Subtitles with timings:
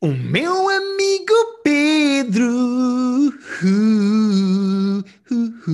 [0.00, 2.46] O meu amigo Pedro.
[3.64, 4.98] Uh,
[5.30, 5.72] uh,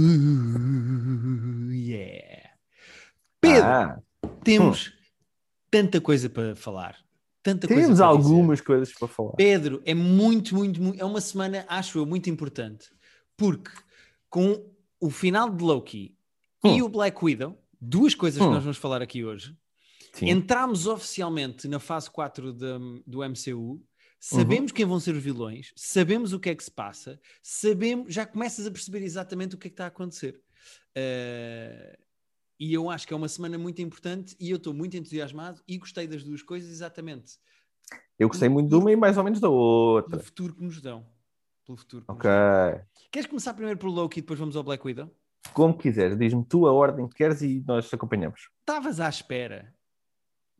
[1.68, 2.50] uh, yeah.
[3.41, 3.99] Pedro, Ah,
[4.42, 4.92] temos
[5.71, 6.97] tanta coisa para falar.
[7.42, 9.32] Tanta coisa temos para algumas coisas para falar.
[9.37, 9.37] dizer.
[9.37, 10.98] Pedro, é muito, muito, muito.
[10.98, 12.88] É uma semana, acho eu, muito importante.
[13.36, 13.70] Porque
[14.30, 14.64] com
[14.98, 16.16] o final de Loki
[16.64, 16.86] e Hum.
[16.86, 18.52] o Black Widow, duas coisas que Hum.
[18.52, 19.54] nós vamos falar aqui hoje,
[20.14, 20.30] Sim.
[20.30, 23.82] entramos oficialmente na fase 4 da- do MCU,
[24.32, 24.38] Uhum.
[24.38, 28.24] sabemos quem vão ser os vilões, sabemos o que é que se passa, sabemos, já
[28.24, 30.41] começas a perceber exatamente o que é que está a acontecer.
[30.95, 31.98] Eh,
[32.59, 35.77] e eu acho que é uma semana muito importante e eu estou muito entusiasmado e
[35.77, 37.38] gostei das duas coisas exatamente
[38.19, 40.10] Eu gostei muito de uma e mais ou menos da outra.
[40.12, 41.05] pelo futuro que nos dão.
[41.66, 42.30] Pelo futuro que Ok.
[42.30, 42.80] dão.
[43.11, 45.11] Queres começar primeiro pelo Loki e depois vamos ao Black Widow?
[45.52, 48.48] Como quiseres, diz-me tu a ordem que queres e nós acompanhamos.
[48.61, 49.75] Estavas à espera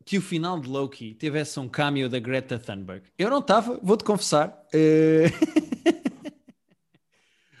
[0.05, 3.03] que o final de Loki tivesse um cameo da Greta Thunberg?
[3.17, 4.55] Eu não estava, vou-te confessar.
[4.71, 5.25] Eh,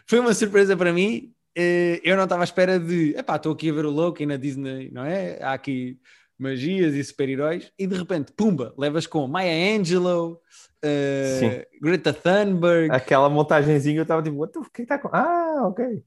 [0.07, 1.33] Foi uma surpresa para mim.
[1.57, 3.15] Eh, Eu não estava à espera de.
[3.17, 5.41] Epá, estou aqui a ver o Loki na Disney, não é?
[5.41, 5.97] Há aqui
[6.37, 10.41] magias e super-heróis e de repente, pumba, levas com Maya Angelou,
[10.83, 12.91] eh, Greta Thunberg.
[12.93, 15.09] Aquela montagenzinha eu estava tipo, o que está com.
[15.11, 16.03] Ah, ok.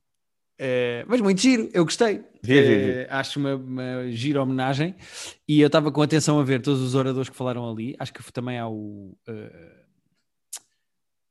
[0.58, 2.24] Eh, mas muito giro, eu gostei.
[2.42, 4.96] Giro, giro, Eh, Acho uma, uma gira homenagem
[5.46, 7.94] e eu estava com atenção a ver todos os oradores que falaram ali.
[7.98, 9.16] Acho que também há o.
[9.28, 9.84] eh,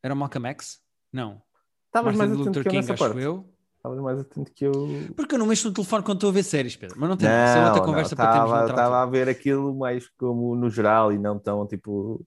[0.02, 0.80] era o Malcolm X?
[1.12, 1.42] Não.
[1.88, 3.20] Estavas mais atento Luther que eu King, nessa acho parte.
[3.22, 3.46] eu.
[3.76, 4.72] Estavas mais atento que eu.
[5.16, 6.96] Porque eu não mexo no telefone quando estou a ver séries, Pedro.
[6.98, 10.70] Mas não tem é outra conversa para termos Estava a ver aquilo mais como no
[10.70, 12.26] geral e não tão tipo.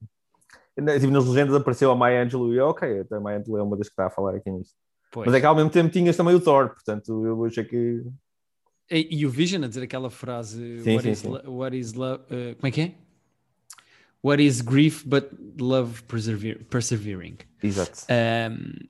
[0.77, 3.77] Tipo, nas legendas apareceu a Maya Angelou e eu, ok, a Maya Angelou é uma
[3.77, 4.75] das que está a falar aqui nisto.
[5.11, 5.27] Pois.
[5.27, 8.03] Mas é que ao mesmo tempo tinhas também o Thor, portanto eu achei que.
[8.91, 11.29] e, e o Vision a dizer aquela frase: Sim, what, sim, is sim.
[11.47, 12.23] what is love?
[12.31, 12.95] eh, como é que é?
[14.23, 17.39] What is grief but love persever- persevering?
[17.63, 18.07] Exato.
[18.11, 18.87] Um,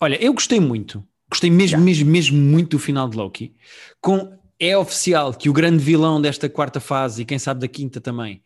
[0.00, 3.56] olha, eu gostei muito, gostei mesmo, mesmo, mesmo muito do final de Loki.
[4.00, 7.98] Com, é oficial que o grande vilão desta quarta fase e quem sabe da quinta
[8.00, 8.42] também.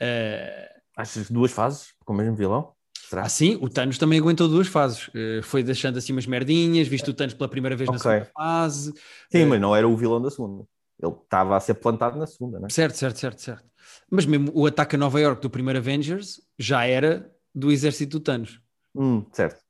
[0.00, 2.72] uh, Achas duas fases com o mesmo vilão?
[3.08, 3.22] Será?
[3.22, 5.08] assim, o Thanos também aguentou duas fases.
[5.08, 8.02] Uh, foi deixando assim umas merdinhas, visto o Thanos pela primeira vez na Ok.
[8.10, 8.92] segunda fase.
[9.30, 10.64] Sim, Eh, mas não era o vilão da segunda.
[11.02, 12.70] Ele estava a ser plantado na segunda, não é?
[12.70, 13.64] Certo, certo, certo, certo.
[14.10, 18.22] Mas mesmo o ataque a Nova York do primeiro Avengers já era do exército do
[18.24, 18.60] Thanos.
[18.94, 19.60] Hum, certo.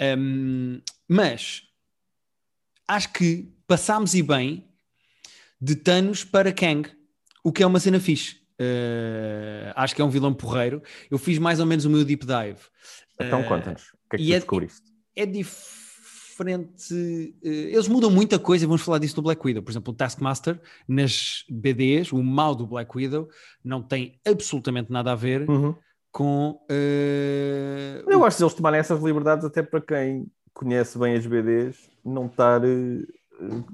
[0.00, 1.62] Um, mas
[2.86, 4.66] acho que passámos e bem
[5.60, 6.90] de Thanos para Kang,
[7.44, 8.37] o que é uma cena fixe.
[8.60, 10.82] Uh, acho que é um vilão porreiro.
[11.10, 12.58] Eu fiz mais ou menos o meu deep dive.
[13.20, 13.82] Então Eh, conta-nos.
[13.82, 14.82] O que é que tu é- descobriste?
[15.16, 16.94] É diferente.
[16.94, 19.60] uh, eles mudam muita coisa, e vamos falar disso no Black Widow.
[19.62, 23.28] Por exemplo, o Taskmaster nas BDs, o mal do Black Widow,
[23.64, 25.74] não tem absolutamente nada a ver Uhum.
[26.12, 26.60] com.
[26.70, 31.76] uh, Eu o- gosto deles tomarem essas liberdades até para quem conhece bem as BDs
[32.04, 32.60] não estar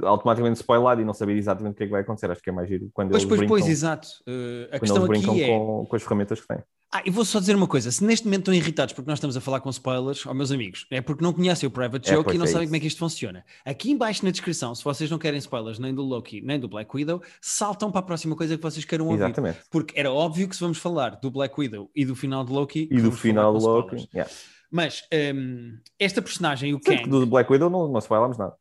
[0.02, 2.30] automaticamente spoilado e não saber exatamente o que é que vai acontecer.
[2.30, 4.08] Acho que é mais giro quando Pois, eles pois, brincam, pois, exato.
[4.26, 5.48] Uh, a quando questão eles brincam aqui é.
[5.48, 6.58] com, com as ferramentas que têm.
[6.92, 9.36] Ah, e vou só dizer uma coisa: se neste momento estão irritados porque nós estamos
[9.36, 12.24] a falar com spoilers, ó meus amigos, é porque não conhecem o Private É, Joke
[12.24, 12.68] pois e não é sabem isso.
[12.70, 13.44] como é que isto funciona.
[13.64, 16.94] Aqui embaixo na descrição, se vocês não querem spoilers nem do Loki nem do Black
[16.94, 19.24] Widow, saltam para a próxima coisa que vocês queiram ouvir.
[19.24, 19.58] Exatamente.
[19.70, 22.88] Porque era óbvio que se vamos falar do Black Widow e do final de Loki,
[22.88, 24.08] E do final do Loki.
[24.14, 24.30] Yeah.
[24.70, 25.02] Mas
[25.34, 28.54] hum, esta personagem, o Kang, do Black Widow não, não spoilámos nada.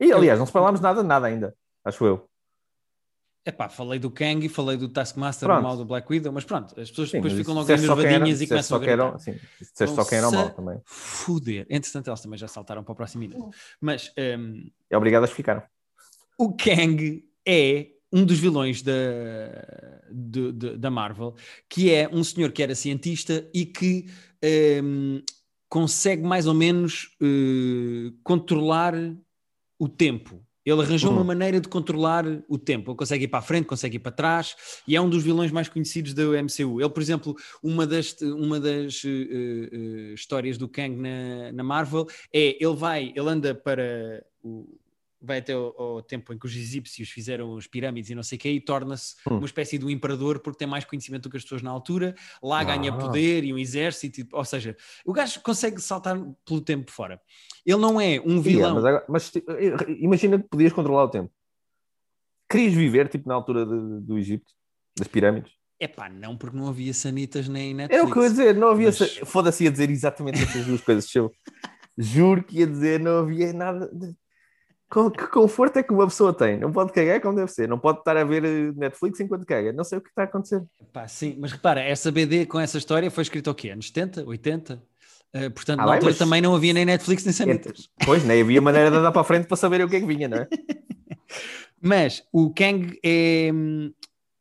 [0.00, 1.54] E aliás, não spoilámos nada, nada ainda.
[1.84, 2.28] Acho eu.
[3.44, 5.60] epá, falei do Kang e falei do Taskmaster, Pronto.
[5.60, 8.46] do mal do Black Widow, mas pronto, as pessoas Sim, depois ficam logo enervadinhas e
[8.48, 9.18] começam a era- gritar.
[9.20, 10.80] sim, disseste só quem era o mal se também.
[10.84, 11.64] Foder.
[11.70, 13.48] Entretanto, elas também já saltaram para o próximo minuto.
[13.80, 15.70] Mas hum, É obrigado a explicar.
[16.36, 18.92] o Kang é um dos vilões da,
[20.10, 21.34] do- do- da Marvel,
[21.68, 24.06] que é um senhor que era cientista e que
[24.82, 25.22] hum,
[25.68, 28.94] consegue mais ou menos eh, controlar
[29.78, 30.40] o tempo.
[30.64, 31.18] Ele arranjou Uhum.
[31.18, 32.90] uma maneira de controlar o tempo.
[32.90, 34.56] Ele consegue ir para a frente, consegue ir para trás,
[34.86, 36.80] e é um dos vilões mais conhecidos da MCU.
[36.80, 42.08] Ele, por exemplo, uma das, uma das eh, eh, histórias do Kang na, na Marvel
[42.32, 44.66] é ele vai, ele anda para o,
[45.26, 48.36] vai até ao, ao tempo em que os egípcios fizeram as pirâmides e não sei
[48.36, 49.38] o quê, e torna-se Hum.
[49.38, 52.14] uma espécie de um imperador porque tem mais conhecimento do que as pessoas na altura,
[52.42, 52.96] lá ganha Ah.
[52.96, 57.20] poder e um exército, e- ou seja, o gajo consegue saltar pelo tempo fora.
[57.64, 58.74] Ele não é um Yeah, vilão.
[58.76, 59.52] mas, agora- mas, tipo,
[59.98, 61.30] imagina que podias controlar o tempo.
[62.50, 64.46] Querias viver tipo na altura de- do Egito,
[64.96, 65.52] das pirâmides?
[65.80, 68.00] Epá, não, porque não havia sanitas nem Netflix.
[68.00, 68.86] Era o que eu ia dizer, não havia.
[68.86, 71.14] Mas- Foda-se, ia dizer exatamente essas duas coisas.
[71.14, 71.30] Eu
[71.98, 73.90] juro que ia dizer, não havia nada.
[73.92, 74.14] de-
[74.88, 76.58] Que conforto é que uma pessoa tem?
[76.58, 79.72] Não pode cagar como deve ser, não pode estar a ver eh, Netflix enquanto caga.
[79.72, 80.62] Não sei o que está a acontecer.
[80.92, 83.70] Pá, sim, mas repara, essa BD com essa história foi escrita o quê?
[83.70, 84.82] Anos 70, 80?
[85.34, 86.18] Uh, portanto, ah, na bem, altura mas...
[86.18, 87.88] também não havia nem Netflix nem Sanitas.
[88.04, 90.06] Pois, nem havia maneira de andar para a frente para saber o que é que
[90.06, 90.48] vinha, não é?
[91.82, 93.50] mas o Kang é,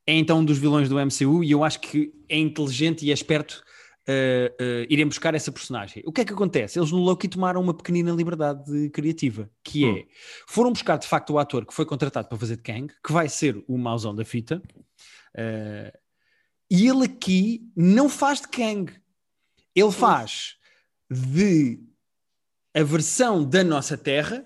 [0.06, 3.13] é então um dos vilões do MCU e eu acho que é inteligente e é
[3.15, 3.63] esperto
[4.07, 6.04] uh, irem buscar essa personagem.
[6.06, 6.80] O que é que acontece?
[6.80, 9.98] Eles no Loki tomaram uma pequenina liberdade criativa, que hum.
[9.98, 10.06] é,
[10.48, 13.28] foram buscar de facto o ator que foi contratado para fazer de Kang, que vai
[13.30, 14.62] ser o mauzão da fita,
[15.36, 15.98] uh,
[16.69, 18.94] e ele aqui não faz de Kang,
[19.75, 20.56] ele faz
[21.10, 21.80] de
[22.74, 24.44] a versão da nossa Terra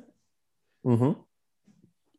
[0.84, 1.16] uhum.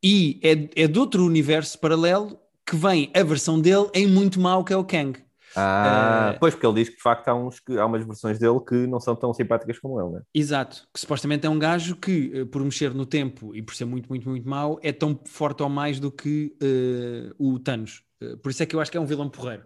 [0.03, 4.65] e é, é de outro universo paralelo que vem a versão dele em muito mau
[4.65, 5.23] que é o Kang.
[5.57, 8.39] Ah, uh, pois, porque ele diz que de facto há, uns que, há umas versões
[8.39, 10.23] dele que não são tão simpáticas como ele, né?
[10.33, 13.85] Exato, que supostamente é um gajo que, eh, por mexer no tempo e por ser
[13.85, 18.05] muito, muito, muito mau, é tão forte ou mais do que uh, o Thanos.
[18.23, 19.65] Uh, por isso é que eu acho que é um vilão porreiro.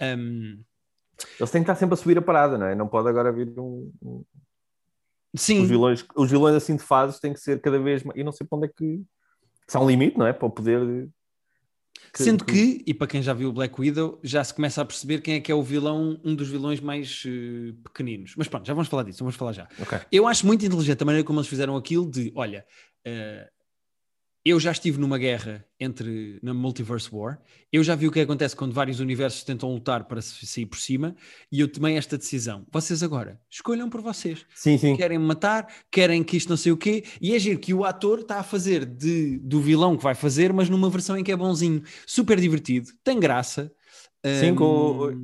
[0.00, 0.62] Um...
[1.38, 2.74] Eles têm que estar sempre a subir a parada, não é?
[2.74, 3.90] Não pode agora vir um.
[4.02, 4.24] um...
[5.34, 5.62] Sim.
[5.62, 8.18] Os vilões, os vilões assim de fases têm que ser cada vez mais.
[8.18, 9.02] E não sei para onde é que.
[9.66, 10.32] Se há um limite, não é?
[10.32, 11.08] Para o poder
[12.12, 14.84] que, Sendo que, e para quem já viu o Black Widow, já se começa a
[14.84, 18.34] perceber quem é que é o vilão, um dos vilões mais uh, pequeninos.
[18.36, 19.68] Mas pronto, já vamos falar disso, vamos falar já.
[19.80, 19.98] Okay.
[20.12, 22.64] Eu acho muito inteligente a maneira como eles fizeram aquilo de, olha,
[23.06, 23.53] uh,
[24.44, 27.40] eu já estive numa guerra entre na Multiverse War.
[27.72, 31.16] Eu já vi o que acontece quando vários universos tentam lutar para sair por cima
[31.50, 32.66] e eu tomei esta decisão.
[32.70, 34.44] Vocês agora escolham por vocês.
[34.54, 34.96] Sim, sim.
[34.96, 37.84] Querem me matar, querem que isto não sei o quê, e é giro que o
[37.84, 41.32] ator está a fazer de, do vilão que vai fazer, mas numa versão em que
[41.32, 43.72] é bonzinho, super divertido, tem graça.
[44.40, 44.56] Sim, um...
[44.56, 45.22] com...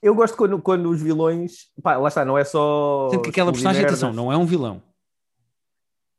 [0.00, 3.08] eu gosto quando, quando os vilões, pá, lá está, não é só.
[3.10, 4.82] Sendo que aquela personagem, atenção, não é um vilão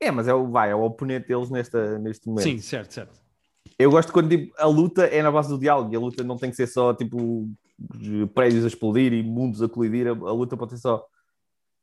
[0.07, 2.44] é, mas é o, vai, é o oponente deles nesta, neste momento.
[2.44, 3.21] Sim, certo, certo.
[3.77, 6.38] Eu gosto quando tipo, a luta é na base do diálogo e a luta não
[6.38, 7.50] tem que ser só tipo
[8.33, 10.07] prédios a explodir e mundos a colidir.
[10.07, 11.05] A, a luta pode ser só.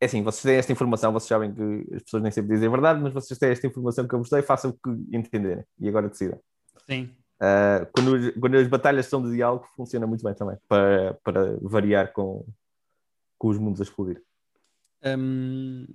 [0.00, 2.70] É assim, vocês têm esta informação, vocês sabem que as pessoas nem sempre dizem a
[2.70, 5.88] verdade, mas vocês têm esta informação que eu vos dei, façam o que entenderem e
[5.88, 6.40] agora decidam.
[6.88, 7.10] Sim.
[7.36, 12.12] Uh, quando, quando as batalhas são de diálogo, funciona muito bem também para, para variar
[12.12, 12.46] com,
[13.38, 14.22] com os mundos a explodir.
[15.04, 15.86] Um,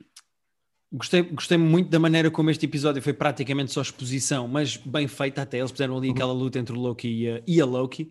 [0.96, 5.42] Gostei, gostei muito da maneira como este episódio foi praticamente só exposição, mas bem feita
[5.42, 5.60] até.
[5.60, 6.14] Eles fizeram ali uhum.
[6.14, 8.04] aquela luta entre o Loki e a, e a Loki.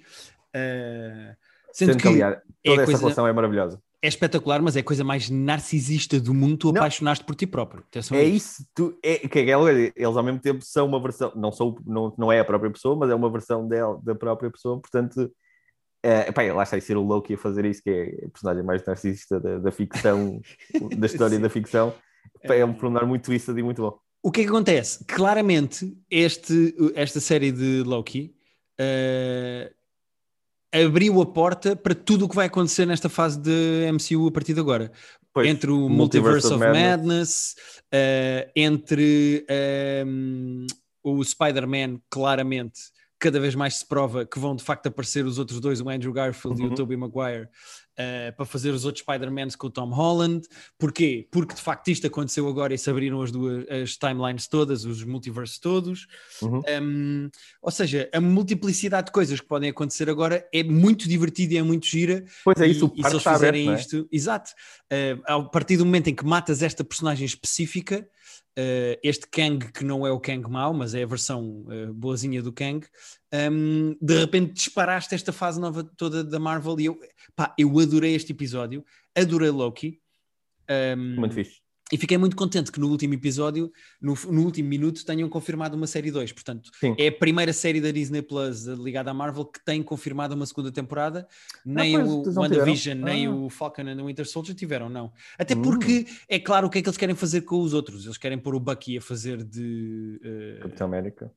[0.55, 1.35] Uh,
[1.73, 3.81] sendo, sendo que, aliás, toda é essa coisa, relação é maravilhosa.
[4.03, 6.59] É espetacular, mas é a coisa mais narcisista do mundo.
[6.59, 7.83] Tu apaixonaste por ti próprio.
[7.89, 8.63] Atenção é isso.
[8.75, 9.45] Tu, é, que é,
[9.97, 12.95] eles ao mesmo tempo são uma versão, não, sou, não, não é a própria pessoa,
[12.95, 14.79] mas é uma versão dela, da própria pessoa.
[14.79, 15.33] Portanto,
[16.03, 18.63] é, pá, lá está a ser o Loki a fazer isso, que é a personagem
[18.63, 20.39] mais narcisista da, da ficção,
[20.99, 21.95] da história da ficção
[22.43, 23.99] é um pormenor muito isso e muito bom.
[24.23, 25.05] O que é que acontece?
[25.05, 28.35] Claramente, este, esta série de Loki
[28.81, 29.75] uh,
[30.73, 34.55] abriu a porta para tudo o que vai acontecer nesta fase de MCU a partir
[34.55, 34.91] de agora.
[35.33, 37.55] Pois, entre o Multiverse, Multiverse of, Madness, Madness
[37.93, 39.47] uh, entre
[40.07, 40.67] um,
[41.03, 42.81] o Spider-Man, claramente,
[43.19, 46.13] cada vez mais se prova que vão de facto aparecer os outros dois, o Andrew
[46.13, 46.67] Garfield uhum.
[46.67, 46.77] e o uhum.
[46.77, 47.49] Tobey Maguire,
[47.99, 50.47] uh, para fazer os outros Spider-Mans com o Tom Holland.
[50.79, 51.27] Porquê?
[51.31, 55.03] Porque de facto isto aconteceu agora e se abriram as duas as timelines todas, os
[55.05, 56.07] multiversos todos.
[56.43, 56.63] Uhum.
[56.83, 57.31] Um,
[57.63, 61.63] ou seja, a multiplicidade de coisas que podem acontecer agora é muito divertida e é
[61.63, 62.25] muito gira.
[62.45, 62.93] Pois é, isso.
[62.95, 63.81] E, e se eles fizerem aberto, é?
[63.81, 68.09] isto, exato, uh, a partir do momento em que matas esta personagem específica
[68.59, 72.43] uh, este Kang, que não é o Kang mau, mas é a versão uh, boazinha
[72.43, 72.87] do Kang,
[73.51, 76.99] um, de repente disparaste esta fase nova toda da Marvel e eu,
[77.35, 80.01] pá, eu adorei este episódio, adorei Loki.
[80.71, 81.65] Um, Muito fixe.
[81.93, 85.87] E fiquei muito contente que no último episódio, no, no último minuto, tenham confirmado uma
[85.87, 86.33] série 2.
[86.33, 86.97] Portanto, Sim.
[86.99, 90.73] é a primeira série da Disney Plus ligada à Marvel que tem confirmado uma segunda
[90.73, 91.29] temporada.
[91.65, 93.05] Nem ah, o WandaVision, ah.
[93.05, 95.13] nem o Falcon and the Winter Soldier tiveram, não.
[95.39, 96.15] Até porque hum.
[96.27, 98.07] é claro o que é que eles querem fazer com os outros.
[98.07, 101.31] Eles querem pôr o Bucky a fazer de uh, Capitão América,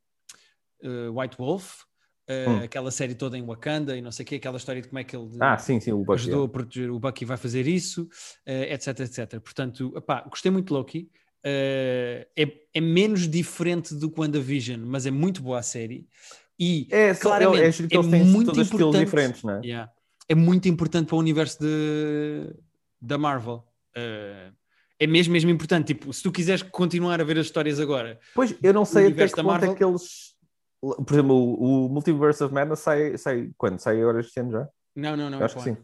[0.83, 1.87] uh, White Wolf.
[2.29, 2.63] Uh, hum.
[2.65, 5.03] aquela série toda em Wakanda e não sei o quê, aquela história de como é
[5.05, 6.45] que ele ah, sim, sim, Bucky, ajudou é.
[6.45, 9.39] a proteger o Bucky vai fazer isso, uh, etc, etc.
[9.39, 11.09] Portanto, epá, gostei muito de Loki.
[11.45, 16.05] Uh, é, é, menos diferente do que WandaVision, mas é muito boa a série.
[16.59, 19.05] E é, claramente é, é, é muito importante.
[19.05, 19.61] Diferentes, não é?
[19.63, 19.89] Yeah,
[20.27, 22.53] é muito importante para o universo de,
[23.01, 23.63] da Marvel.
[23.95, 25.93] é mesmo, mesmo importante.
[25.93, 29.29] Tipo, se tu quiseres continuar a ver as histórias agora, pois eu não sei até
[29.29, 30.35] que ponto Marvel, é que eles
[30.95, 33.79] por exemplo, o, o Multiverse of Madness sai, sai quando?
[33.79, 34.69] Sai agora este ano já?
[34.95, 35.39] Não, não, não.
[35.39, 35.77] Eu acho que sim.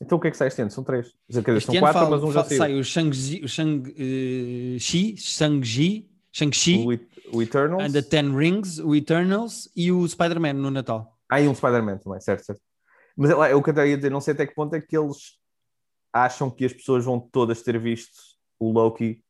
[0.00, 0.70] Então o que é que sai este ano?
[0.70, 1.12] São três.
[1.30, 2.58] Quer dizer, são quatro, fala, mas um já saiu.
[2.58, 4.78] Sai o Shang-Chi, o Shang,
[5.18, 6.84] Shang-Chi Shang-Chi,
[7.32, 7.82] o, o Eternals.
[7.82, 11.18] and the Ten Rings, o Eternals e o Spider-Man no Natal.
[11.28, 12.62] Ah, e um Spider-Man também, certo, certo.
[13.16, 15.38] Mas lá, eu que eu ia dizer, não sei até que ponto é que eles
[16.12, 18.16] acham que as pessoas vão todas ter visto
[18.58, 19.22] o Loki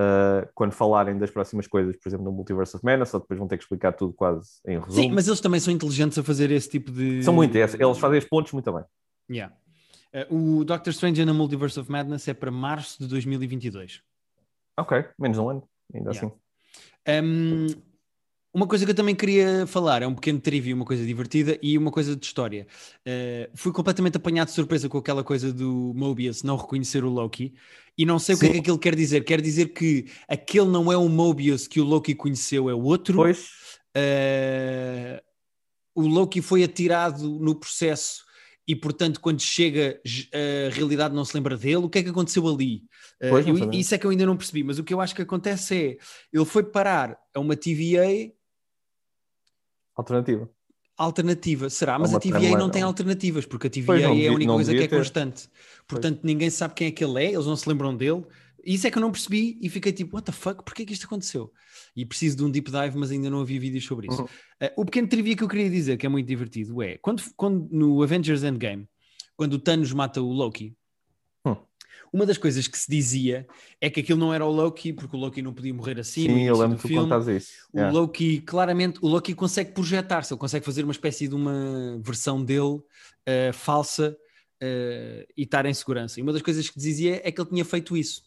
[0.00, 3.48] uh, quando falarem das próximas coisas, por exemplo, no Multiverse of Madness, ou depois vão
[3.48, 4.92] ter que explicar tudo quase em resumo.
[4.92, 7.22] Sim, mas eles também são inteligentes a fazer esse tipo de.
[7.22, 8.84] São muito, eles fazem os pontos muito bem.
[9.30, 9.54] Yeah.
[10.30, 14.00] Uh, o Doctor Strange the Multiverse of Madness é para março de 2022.
[14.78, 16.26] Ok, menos um ano, ainda Yeah.
[16.26, 16.44] assim.
[17.06, 17.93] Um,
[18.54, 21.76] uma coisa que eu também queria falar é um pequeno trivia, uma coisa divertida e
[21.76, 22.66] uma coisa de história.
[23.00, 27.52] Uh, fui completamente apanhado de surpresa com aquela coisa do Mobius não reconhecer o Loki
[27.98, 28.52] e não sei o que é Sim.
[28.54, 29.24] que aquilo quer dizer.
[29.24, 33.14] Quer dizer que aquele não é o Mobius que o Loki conheceu, é o outro.
[33.18, 33.48] Depois,
[33.96, 35.20] Uh,
[35.94, 38.24] o Loki foi atirado no processo
[38.66, 40.00] e, portanto, quando chega,
[40.32, 41.76] a realidade não se lembra dele.
[41.76, 42.82] O que é que aconteceu ali?
[43.22, 43.76] Uh, Pois, eu- sabemos.
[43.76, 45.96] isso é que eu ainda não percebi, mas o que eu acho que acontece é
[46.32, 48.32] ele foi parar a uma TVA
[49.94, 50.48] alternativa.
[50.96, 51.70] alternativa.
[51.70, 51.98] Será?
[51.98, 52.88] Mas uma a TVA timeline, não tem não.
[52.88, 54.96] alternativas, porque a TVA Pois, não é a única coisa que é ter.
[54.96, 55.48] constante.
[55.86, 58.24] Portanto, ninguém sabe quem é que ele é, eles não se lembram dele.
[58.64, 61.04] Isso é que eu não percebi e fiquei tipo, what the fuck, porquê que isto
[61.04, 61.52] aconteceu?
[61.94, 64.22] E preciso de um deep dive, mas ainda não havia vídeos sobre isso.
[64.22, 64.26] Uhum.
[64.68, 67.68] Uh, o pequeno trivia que eu queria dizer, que é muito divertido, é quando, quando
[67.70, 68.88] no Avengers Endgame,
[69.36, 70.74] quando o Thanos mata o Loki,
[71.46, 71.56] Hum.
[72.14, 73.44] Uma das coisas que se dizia
[73.80, 76.28] é que aquilo não era o Loki, porque o Loki não podia morrer assim.
[76.28, 77.50] Sim, eu lembro que tu contas isso.
[77.72, 77.98] O Yeah.
[77.98, 82.80] Loki, claramente, o Loki consegue projetar-se, ele consegue fazer uma espécie de uma versão dele
[83.26, 84.16] eh, falsa
[84.60, 86.20] eh, e estar em segurança.
[86.20, 88.22] E uma das coisas que dizia é que ele tinha feito isso.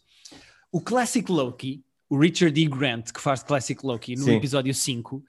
[0.70, 2.66] O Classic Loki, o Richard E.
[2.66, 4.36] Grant, que faz Classic Loki no Sim.
[4.36, 5.24] episódio 5,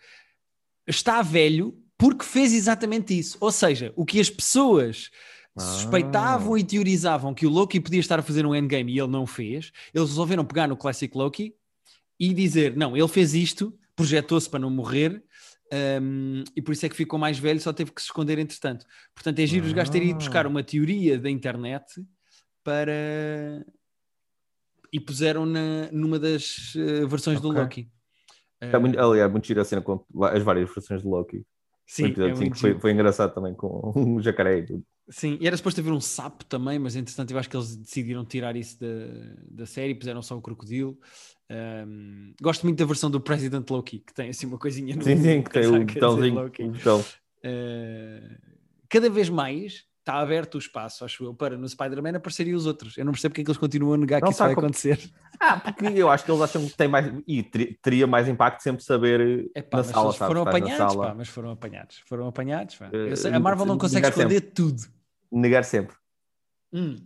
[0.85, 3.37] está velho porque fez exatamente isso.
[3.39, 5.09] Ou seja, o que as pessoas
[5.57, 6.59] suspeitavam Ah.
[6.59, 9.71] e teorizavam que o Loki podia estar a fazer um endgame e ele não fez,
[9.93, 11.53] eles resolveram pegar no Classic Loki
[12.19, 15.23] e dizer: não, ele fez isto, projetou-se para não morrer.
[16.01, 18.85] hum, e por isso é que ficou mais velho, só teve que se esconder entretanto.
[19.13, 20.49] Portanto, é giro os gajos terem ido buscar Ah.
[20.49, 21.85] uma teoria da internet
[22.63, 23.63] para.
[24.91, 27.61] e puseram na, numa das eh, versões do Ok.
[27.61, 27.91] Loki.
[28.59, 31.45] É muito, Eh, aliás, muito giro a cena com as várias versões de Loki.
[31.85, 34.83] sim, O é foi, foi engraçado também com um jacaré e tudo.
[35.09, 38.23] Sim, e era suposto haver um sapo também, mas entretanto eu acho que eles decidiram
[38.23, 38.87] tirar isso da,
[39.49, 40.97] da série, puseram só o crocodilo.
[41.49, 45.17] Um, gosto muito da versão do President Loki, que tem assim uma coisinha no Sim,
[45.17, 46.51] sim, que tem o botãozinho.
[46.73, 46.99] Botão.
[47.43, 48.37] Uh,
[48.87, 52.97] cada vez mais está aberto o espaço, acho eu, para no Spider-Man aparecerem os outros.
[52.97, 54.99] Eu não percebo porque é que eles continuam a negar Não que isso vai acontecer.
[55.41, 57.13] Ah, porque eu acho que eles acham que tem mais.
[57.25, 60.27] E ter- teria mais impacto sempre saber É pá, na sala, eles sabes?
[60.27, 62.03] foram apanhados, mas foram apanhados.
[62.07, 62.77] Foram apanhados.
[62.81, 64.35] Eh, a Marvel não consegue negar sempre.
[64.35, 64.98] esconder tudo.
[65.31, 65.95] Negar sempre.
[66.73, 66.97] Hum.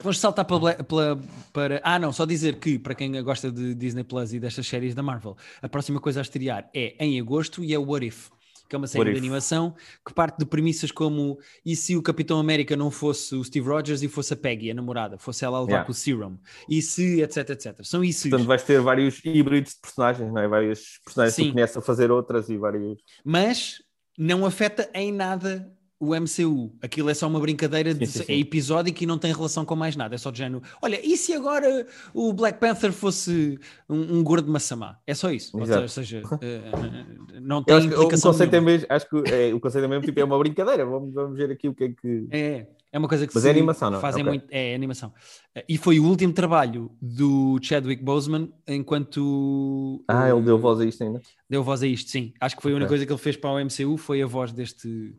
[0.00, 1.20] Vamos saltar para, pela-
[1.52, 1.80] para.
[1.84, 5.02] Ah, não, só dizer que, para quem gosta de Disney Plus e destas séries da
[5.02, 8.28] Marvel, a próxima coisa a estrear é em agosto e é o What If,
[8.68, 9.22] que é uma série What de If.
[9.22, 13.68] animação que parte de premissas como e se o Capitão América não fosse o Steve
[13.68, 15.86] Rogers e fosse a Peggy, a namorada, fosse ela a levar Yeah.
[15.86, 16.36] com o Serum,
[16.68, 17.84] e se, etc, etc.
[17.84, 18.28] São isso.
[18.28, 20.48] Portanto, vais ter vários híbridos de personagens, não é?
[20.48, 21.48] Vários personagens que Sim.
[21.50, 22.98] tu conheces a fazer outras e vários.
[23.24, 23.80] mas
[24.18, 25.72] não afeta em nada
[26.04, 26.72] o MCU.
[26.82, 28.32] Aquilo é só uma brincadeira, de, Sim, sim, sim.
[28.32, 30.16] é episódico e não tem relação com mais nada.
[30.16, 30.60] É só de género.
[30.82, 33.56] Olha, e se agora o Black Panther fosse
[33.88, 34.98] um, um gordo massamá?
[35.06, 35.56] É só isso.
[35.56, 35.88] Ou Exato.
[35.88, 39.60] seja, eh, não Eu tem acho que o conceito é mesmo, acho que é, o
[39.60, 40.84] conceito é mesmo tipo, é uma brincadeira.
[40.84, 42.26] Vamos, vamos ver aqui o que é que.
[42.32, 44.00] É, é uma coisa que Mas é animação, não é?
[44.00, 44.32] fazem Ok.
[44.38, 44.46] muito.
[44.50, 45.12] É, é animação.
[45.54, 50.04] Eh, E foi o último trabalho do Chadwick Boseman enquanto.
[50.08, 51.22] Ah, eh, ele deu voz a isto ainda.
[51.48, 52.32] Deu voz a isto, sim.
[52.40, 52.96] Acho que foi a única Ok.
[52.96, 55.14] coisa que ele fez para o MCU foi a voz deste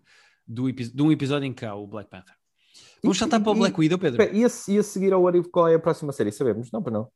[0.48, 2.36] do de um episódio em que há o Black Panther.
[3.02, 4.24] Vamos saltar para o Black Widow, Pedro?
[4.24, 6.32] E a, e a seguir ao What If, qual é a próxima série?
[6.32, 6.72] Sabemos?
[6.72, 7.12] Não, para não.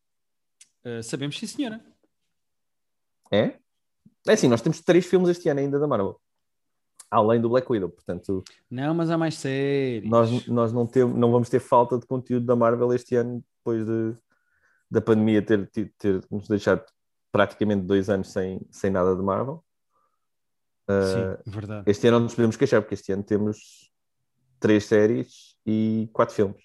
[0.86, 1.82] Uh, sabemos, sim, senhora.
[3.32, 3.58] É?
[4.28, 6.20] É assim, nós temos três filmes este ano ainda da Marvel.
[7.10, 10.10] Além do Black Widow, portanto, Não, mas há mais séries.
[10.10, 13.86] nós, nós não, temos, não vamos ter falta de conteúdo da Marvel este ano, depois
[13.86, 14.14] de,
[14.92, 16.84] da pandemia ter, ter, ter nos deixado
[17.32, 19.64] praticamente dois anos sem, sem nada de Marvel.
[20.90, 21.84] Uh, Sim, verdade.
[21.92, 23.92] este ano não nos podemos queixar, porque este ano temos
[24.60, 26.64] três séries e quatro filmes.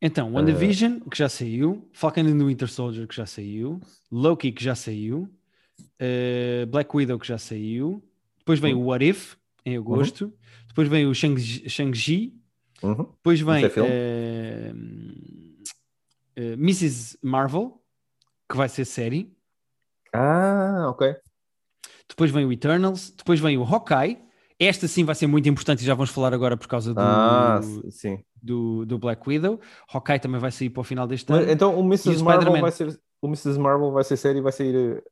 [0.00, 3.80] Então, WandaVision, que já saiu, Falcon and the Winter Soldier, que já saiu,
[4.10, 5.30] Loki, que já saiu,
[5.80, 8.02] uh, Black Widow, que já saiu,
[8.38, 10.32] depois vem o What If, em agosto,
[10.68, 12.34] depois vem o Shang- Shang-Chi,
[12.82, 13.04] Uhum.
[13.04, 14.76] depois vem é uh,
[16.38, 17.16] uh, Mrs.
[17.22, 17.80] Marvel,
[18.50, 19.32] que vai ser série,
[20.12, 21.16] Ah, ok.
[22.08, 24.22] Depois vem o Eternals, depois vem o Hawkeye.
[24.58, 27.60] Esta sim vai ser muito importante e já vamos falar agora por causa do, Ah,
[28.40, 29.60] do, do Black Widow.
[29.92, 31.50] Hawkeye também vai sair para o final deste Mas, ano.
[31.50, 32.22] então o Mrs.
[32.22, 33.00] Marvel vai ser.
[33.20, 33.58] o Mrs.
[33.58, 35.02] Marvel vai ser série e vai sair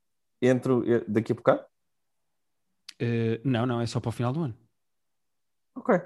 [0.42, 1.60] eh, entre eh, daqui a bocado?
[3.00, 4.54] Uh, não, não, é só para o final do ano.
[5.74, 6.00] Ok.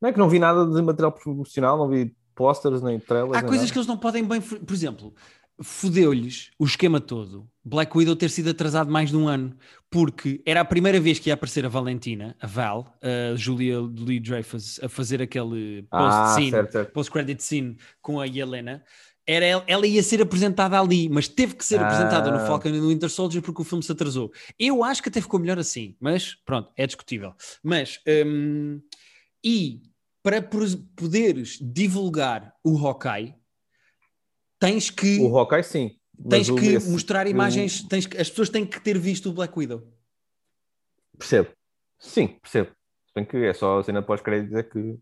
[0.00, 3.36] Não é que não vi nada de material promocional, não vi posters nem trailers.
[3.36, 3.72] Há coisas nada.
[3.72, 4.40] que eles não podem bem.
[4.40, 5.14] Por exemplo,
[5.60, 7.48] fodeu-lhes o esquema todo.
[7.64, 9.56] Black Widow ter sido atrasado mais de um ano,
[9.90, 14.20] porque era a primeira vez que ia aparecer a Valentina, a Val, a Julia Lee
[14.20, 16.92] Dreyfus, a fazer aquele Ah, post-scene, certo, certo.
[16.92, 18.84] post-credit scene com a Helena.
[19.28, 21.86] Era, ela- ia ser apresentada ali, mas teve que ser Ah.
[21.86, 24.30] apresentada no Falcon e no Winter Soldier porque o filme se atrasou.
[24.58, 27.34] Eu acho que até ficou melhor assim, mas pronto, é discutível.
[27.60, 28.80] Mas, hum,
[29.44, 29.80] e
[30.22, 33.34] para poderes divulgar o Hawkeye,
[34.58, 35.98] tens que, O Hawkeye, sim.
[36.28, 39.28] tens o- que esse- mostrar o- imagens, tens que- as pessoas têm que ter visto
[39.30, 39.82] o Black Widow.
[41.18, 41.48] Percebo.
[41.98, 42.70] Sim, percebo.
[43.14, 44.98] Bem que é só a cena pós-créditos é que.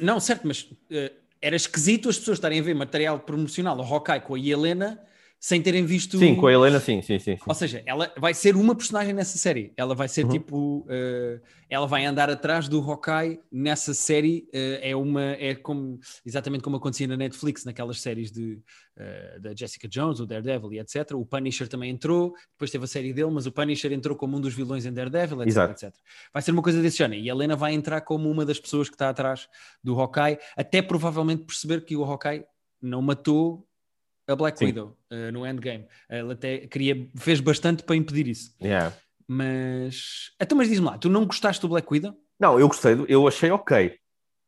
[0.00, 4.20] Não, certo, mas eh, era esquisito as pessoas estarem a ver material promocional ao Hawkeye
[4.20, 5.00] com a Helena
[5.38, 6.18] sem terem visto.
[6.18, 7.36] Sim, com a Helena, sim, sim, sim.
[7.36, 7.42] sim.
[7.46, 9.72] Ou seja, ela vai ser uma personagem nessa série.
[9.76, 10.30] Ela vai ser Uhum.
[10.30, 10.86] tipo.
[10.88, 14.48] eh, ela vai andar atrás do Hawkeye nessa série.
[14.52, 15.22] eh, é uma.
[15.22, 15.98] É como.
[16.24, 18.58] Exatamente como acontecia na Netflix, naquelas séries de,
[18.96, 21.12] eh, da Jessica Jones, o Daredevil e etc.
[21.14, 22.34] O Punisher também entrou.
[22.52, 25.42] Depois teve a série dele, mas o Punisher entrou como um dos vilões em Daredevil,
[25.42, 25.48] etc.
[25.48, 25.72] Exato.
[25.86, 25.94] etc.
[26.32, 27.20] Vai ser uma coisa desse género.
[27.20, 29.48] E a Helena vai entrar como uma das pessoas que está atrás
[29.82, 32.44] do Hawkeye, até provavelmente perceber que o Hawkeye
[32.80, 33.65] não matou
[34.26, 34.66] a Black Sim.
[34.66, 35.86] Widow eh, no Endgame.
[36.10, 38.54] Ele até queria, fez bastante para impedir isso.
[38.60, 38.94] Yeah.
[39.28, 40.32] Mas.
[40.40, 42.14] Então, mas diz-me lá, tu não gostaste do Black Widow?
[42.38, 43.98] Não, eu gostei, eu achei ok,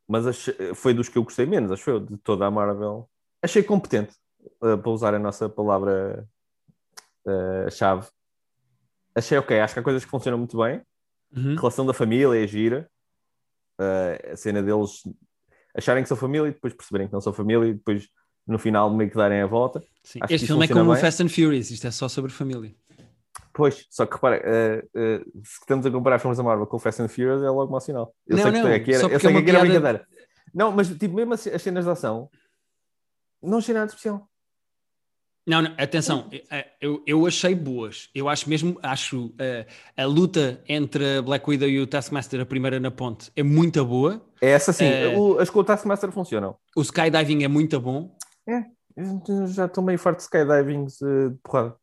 [0.06, 3.08] mas achei- foi dos que eu gostei menos, acho eu, de toda a Marvel.
[3.42, 4.14] Achei competente,
[4.62, 6.26] uh, para usar a nossa palavra-chave.
[9.14, 10.82] achei ok, acho que há coisas que funcionam muito bem.
[11.34, 11.52] Uhum.
[11.54, 12.90] A relação da família é gira.
[13.80, 15.02] Uh, a cena deles
[15.74, 18.08] acharem que são família e depois perceberem que não são família e depois
[18.48, 19.80] no final meio que darem a volta.
[20.02, 20.18] Sim.
[20.22, 20.96] Acho que Este filme é como o.
[20.96, 22.74] Fast and Furious, isto é só sobre família.
[23.52, 26.80] Pois, só que repara, uh, uh, se estamos a comparar filmes da Marvel com o
[26.80, 28.14] Fast and Furious é logo mau sinal.
[28.26, 30.06] Eu Não, sei que não, aqui era, eu sei é que aqui era piada- brincadeira.
[30.54, 32.30] Não, mas tipo, mesmo as as cenas de ação
[33.42, 34.28] não achei nada especial.
[35.46, 38.10] Não, não, atenção, eh, eu, eu achei boas.
[38.14, 42.44] Eu acho mesmo, acho eh, a luta entre a Black Widow e o Taskmaster, a
[42.44, 44.22] primeira na ponte, é muito boa.
[44.42, 45.16] É essa sim, É.
[45.16, 46.54] o, as com o Taskmaster funcionam.
[46.76, 48.14] O skydiving é muito bom.
[48.96, 51.76] Eu já estou meio farto de skydivings uh, de porrada.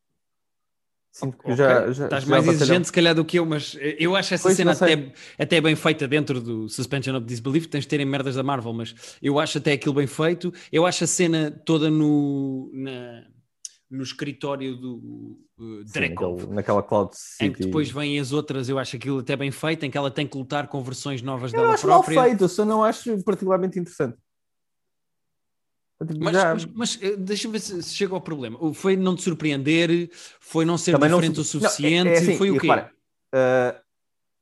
[1.11, 2.03] Sinto que Ok, já, já.
[2.05, 4.57] Estás já mais exigente, se calhar, do que eu, mas eh, eu acho essa Pois,
[4.57, 7.67] cena até, até bem feita dentro do Suspension of Disbelief.
[7.67, 10.51] Tens de terem merdas da Marvel, mas eu acho até aquilo bem feito.
[10.69, 13.23] Eu acho a cena toda no, na-
[13.89, 17.45] no escritório do uh, naquela Cloud City.
[17.45, 20.11] Em que depois vêm as outras, eu acho aquilo até bem feito, em que ela
[20.11, 22.23] tem que lutar com versões novas Eu dela acho mal própria.
[22.25, 24.17] feito, só não acho particularmente interessante.
[26.19, 28.73] Mas, mas, mas, eh, deixa-me ver se, se chega ao problema.
[28.73, 32.09] Foi não te surpreender, foi não ser Também não diferente se- o não, é- suficiente,
[32.09, 32.67] é assim, foi o quê?
[32.67, 32.91] repara,
[33.33, 33.81] uh,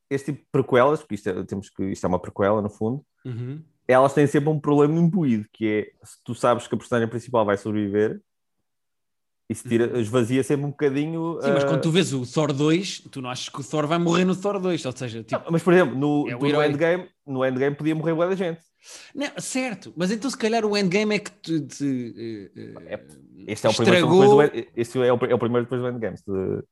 [0.10, 3.04] este tipo de prequelas, porque isto é, temos que, isto é uma prequela no fundo,
[3.26, 3.62] Uhum.
[3.88, 7.45] elas têm sempre um problema imbuído, que é se tu sabes que a personagem principal
[7.45, 8.21] vai sobreviver,
[9.49, 11.21] isso tira, esvazia sempre um bocadinho.
[11.36, 11.41] Uhum.
[11.41, 13.86] Sim, mas uh, quando tu vês o Thor 2, tu não achas que o Thor
[13.86, 16.63] vai morrer no Thor 2, ou seja, tipo, não, mas, por exemplo, no, É no.
[16.63, 18.62] Endgame, no Endgame podia morrer boa da gente.
[19.15, 23.06] Não, certo, mas então se calhar o Endgame é que te, te, eh, eh,
[23.48, 26.17] Este é o primeiro depois do, este é o, é o primeiro depois do Endgame.
[26.17, 26.63] se-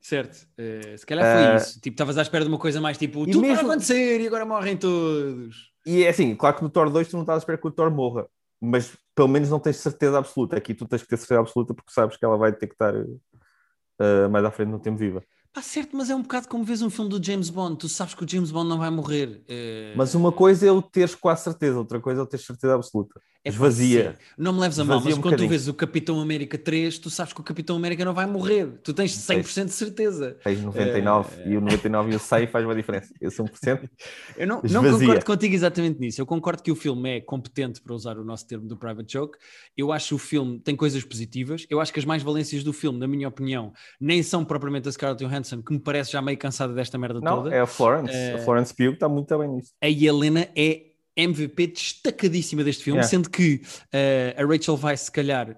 [0.00, 2.96] certo, eh, se calhar foi Uh, isso, tipo, estavas à espera de uma coisa mais
[2.98, 5.72] tipo, tudo vai mesmo- acontecer e agora morrem todos.
[5.84, 7.70] E é assim, claro que no Thor 2 tu não estás a esperar que o
[7.70, 8.26] Thor morra,
[8.60, 10.56] mas pelo menos não tens certeza absoluta.
[10.56, 12.94] Aqui tu tens que ter certeza absoluta porque sabes que ela vai ter que estar
[12.94, 15.22] uh, mais à frente no tempo viva.
[15.56, 18.12] Pá, certo, mas é um bocado como vês um filme do James Bond, tu sabes
[18.12, 19.40] que o James Bond não vai morrer.
[19.48, 22.74] eh, Mas uma coisa é o teres quase certeza, outra coisa é o teres certeza
[22.74, 23.18] absoluta.
[23.42, 24.18] É Esvazia.
[24.36, 25.48] Não me leves a mal, mas um quando tu bocadinho.
[25.48, 28.66] vês o Capitão América 3, tu sabes que o Capitão América não vai morrer.
[28.82, 30.36] Tu tens 100% de certeza.
[30.42, 33.14] Tens 99 Eh, e o 99 e o 100 faz uma diferença.
[33.20, 33.88] Esse 1%.
[34.36, 36.20] Eu não, não concordo contigo exatamente nisso.
[36.20, 39.38] Eu concordo que o filme é competente, para usar o nosso termo do Private Joke.
[39.76, 41.64] Eu acho que o filme tem coisas positivas.
[41.70, 44.92] Eu acho que as mais valências do filme, na minha opinião, nem são propriamente a
[44.92, 47.54] Scarlett Johansson, que me parece já meio cansada desta merda Não, toda.
[47.54, 48.12] é a Florence.
[48.14, 49.72] Eh, A Florence Pugh está muito bem nisto.
[49.82, 50.82] a Helena é
[51.16, 53.08] MVP destacadíssima deste filme, Yeah.
[53.08, 55.56] sendo que eh, a Rachel Weisz, se calhar,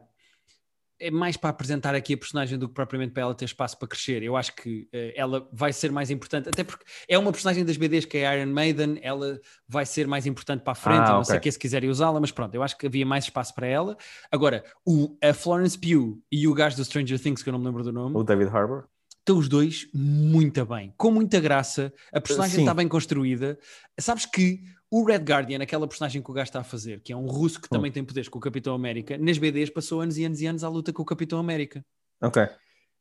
[1.00, 3.86] é mais para apresentar aqui a personagem do que propriamente para ela ter espaço para
[3.86, 4.20] crescer.
[4.20, 7.76] Eu acho que eh, ela vai ser mais importante, até porque é uma personagem das
[7.76, 11.08] BDs que é a Iron Maiden, ela vai ser mais importante para a frente, Ah,
[11.12, 11.24] não ok.
[11.26, 13.68] sei o que se quiserem usá-la, mas pronto, eu acho que havia mais espaço para
[13.68, 13.96] ela.
[14.30, 17.66] Agora, o, a Florence Pugh e o gajo do Stranger Things, que eu não me
[17.66, 18.84] lembro do nome, O David Harbour.
[19.28, 22.62] Estão os dois muito bem, com muita graça, a personagem Sim.
[22.62, 23.58] está bem construída.
[24.00, 27.16] Sabes que o Red Guardian, aquela personagem que o gajo está a fazer, que é
[27.16, 30.24] um russo que também tem poderes com o Capitão América, nas BDs passou anos e
[30.24, 31.84] anos e anos à luta com o Capitão América.
[32.22, 32.42] Ok.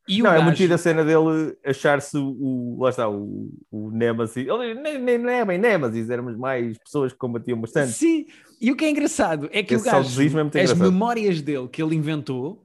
[0.10, 3.50] E não, o é gajo, muito giro a cena dele achar-se o, lá está, o,
[3.72, 4.38] o Nemesis.
[4.48, 7.94] Ele nem, nem, nem é bem Nemesis, éramos mais pessoas que combatiam bastante.
[7.94, 8.26] Sim,
[8.60, 10.80] e o que é engraçado é que Esse o gajo, é as engraçado.
[10.80, 12.64] memórias dele que ele inventou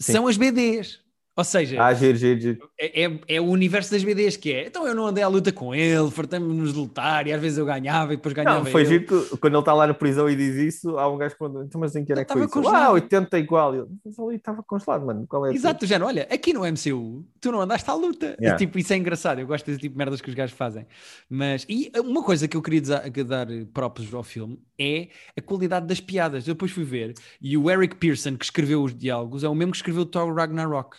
[0.00, 0.12] Sim.
[0.12, 1.00] são as BDs.
[1.40, 2.70] Ou seja, Ah, giro, giro, giro.
[2.78, 4.66] é, é- é o universo das BDs que é.
[4.66, 7.64] Então eu não andei à luta com ele, fartamos-nos de lutar e às vezes eu
[7.64, 8.86] ganhava e depois ganhava Não, foi eu.
[8.86, 11.38] giro que quando ele está lá na prisão e diz isso, há um gajo que
[11.38, 12.50] pergunta, então, mas em que era que foi isso?
[12.52, 12.82] congelado.
[12.82, 13.74] Ah, 80 igual.
[13.74, 15.26] E ele, mas ali estava congelado, mano.
[15.26, 18.36] Qual é Exato, género, olha, aqui no MCU tu não andaste à luta.
[18.38, 18.58] Yeah.
[18.58, 20.86] Tipo, isso é engraçado, eu gosto desse tipo de merdas que os gajos fazem.
[21.30, 22.82] Mas, e uma coisa que eu queria
[23.24, 26.46] dar props ao filme é a qualidade das piadas.
[26.46, 29.70] Eu depois fui ver, e o Eric Pearson, que escreveu os diálogos, é o mesmo
[29.72, 30.98] que escreveu o Thor Ragnarok.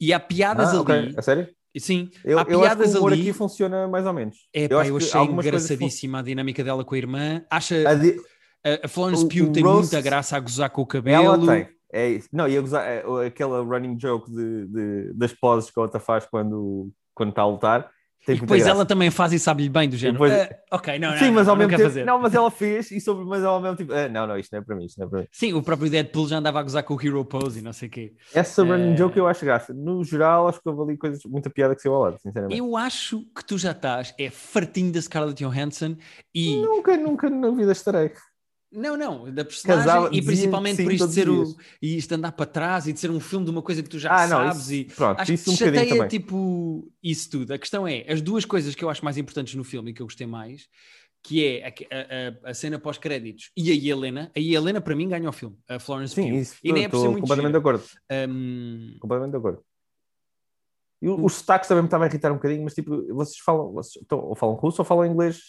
[0.00, 1.48] E há piadas Ah, ali, A sério?
[1.78, 3.20] sim, Eu, há eu acho que piadas o humor ali.
[3.22, 4.36] aqui funciona mais ou menos.
[4.54, 7.44] É, eu pá, eu achei engraçadíssima a dinâmica dela com a irmã.
[7.50, 8.16] Acha A di-
[8.84, 11.22] a, Florence o- Pugh o tem roast- muita graça a gozar com o cabelo.
[11.24, 11.68] Ela tem.
[11.92, 12.28] É isso.
[12.32, 16.24] Não, ia gozar, é, aquela running joke de, de- das poses que a outra faz
[16.24, 17.90] quando, quando está a lutar.
[18.26, 20.22] Tem E depois ela também faz e sabe-lhe bem do género.
[20.22, 20.32] depois-
[20.70, 21.82] "Ah, ok, não, não, Sim, mas ao mesmo tempo.
[21.84, 22.04] fazer.
[22.04, 23.92] Não, mas ela fez, e sobre, mas ao mesmo tempo.
[23.94, 25.26] ah, não, não, isto não é para mim, isto não é para mim.
[25.32, 27.88] Sim, o próprio Deadpool já andava a gozar com o Hero Pose e não sei
[27.88, 28.12] o quê.
[28.34, 28.96] Essa running É.
[28.96, 29.72] joke eu acho graça.
[29.72, 32.58] No geral, acho que houve ali coisas, muita piada que saiu ao lado, sinceramente.
[32.58, 35.96] Eu acho que tu já estás, é fartinho da Scarlett Johansson
[36.34, 36.56] e.
[36.60, 38.12] Nunca, nunca na vida estarei.
[38.72, 41.56] Não, não, da personagem Casava- e principalmente sim por isto ser o.
[41.82, 43.98] E isto andar para trás e de ser um filme de uma coisa que tu
[43.98, 44.84] já Ah, não, sabes isso- e.
[44.84, 46.08] pronto, Acho isso que um chateia também.
[46.08, 47.52] tipo isso tudo.
[47.52, 50.00] A questão é, as duas coisas que eu acho mais importantes no filme e que
[50.00, 50.68] eu gostei mais,
[51.22, 54.30] que é a, a- a cena pós-créditos e a Helena.
[54.36, 56.36] A Helena para mim ganha o filme, a Florence Sim, Pugh.
[56.38, 56.54] isso.
[56.62, 57.82] E nem é por ser muito completamente de acordo.
[58.28, 59.64] Hum, Completamente de acordo.
[61.02, 63.72] E o- os sotaques também me estavam a irritar um bocadinho, mas tipo, vocês falam,
[63.72, 65.40] vocês ou falam russo ou falam inglês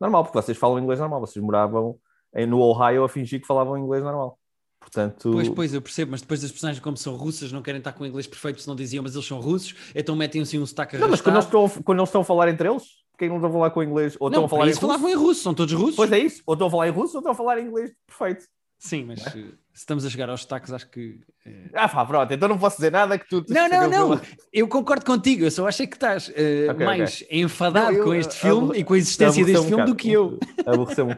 [0.00, 1.98] normal, porque vocês falam inglês normal, vocês moravam
[2.46, 4.38] no Ohio a fingir que falavam inglês normal.
[4.80, 7.92] Portanto, Pois, pois, eu percebo, mas depois as personagens, como são russas, não querem estar
[7.92, 10.64] com o inglês perfeito, se não diziam, mas eles são russos, então metem assim um
[10.64, 13.28] sotaque não, mas quando eles, estão, quando eles estão a falar entre eles, porque é
[13.28, 14.16] que não estão a falar com inglês?
[14.20, 14.80] Ou estão Não, a falar em russo?
[14.80, 15.96] falavam em russo, são todos russos.
[15.96, 17.92] Pois é isso, ou estão a falar em russo ou estão a falar em inglês
[18.06, 18.46] perfeito.
[18.78, 21.20] Sim, mas eh, se estamos a chegar aos sotaques, acho que.
[21.46, 23.44] eh, Ah, pá, pronto, então não posso dizer nada que tu.
[23.48, 24.20] Não, não, não.
[24.52, 25.44] Eu concordo contigo.
[25.44, 28.68] Eu só achei que estás eh, Ok, mais enfadado Não, eu- com este eu- filme
[28.68, 29.96] eu- e com a existência deste um filme do bocado.
[29.96, 30.38] que eu.
[30.66, 31.16] Aborreceu-me um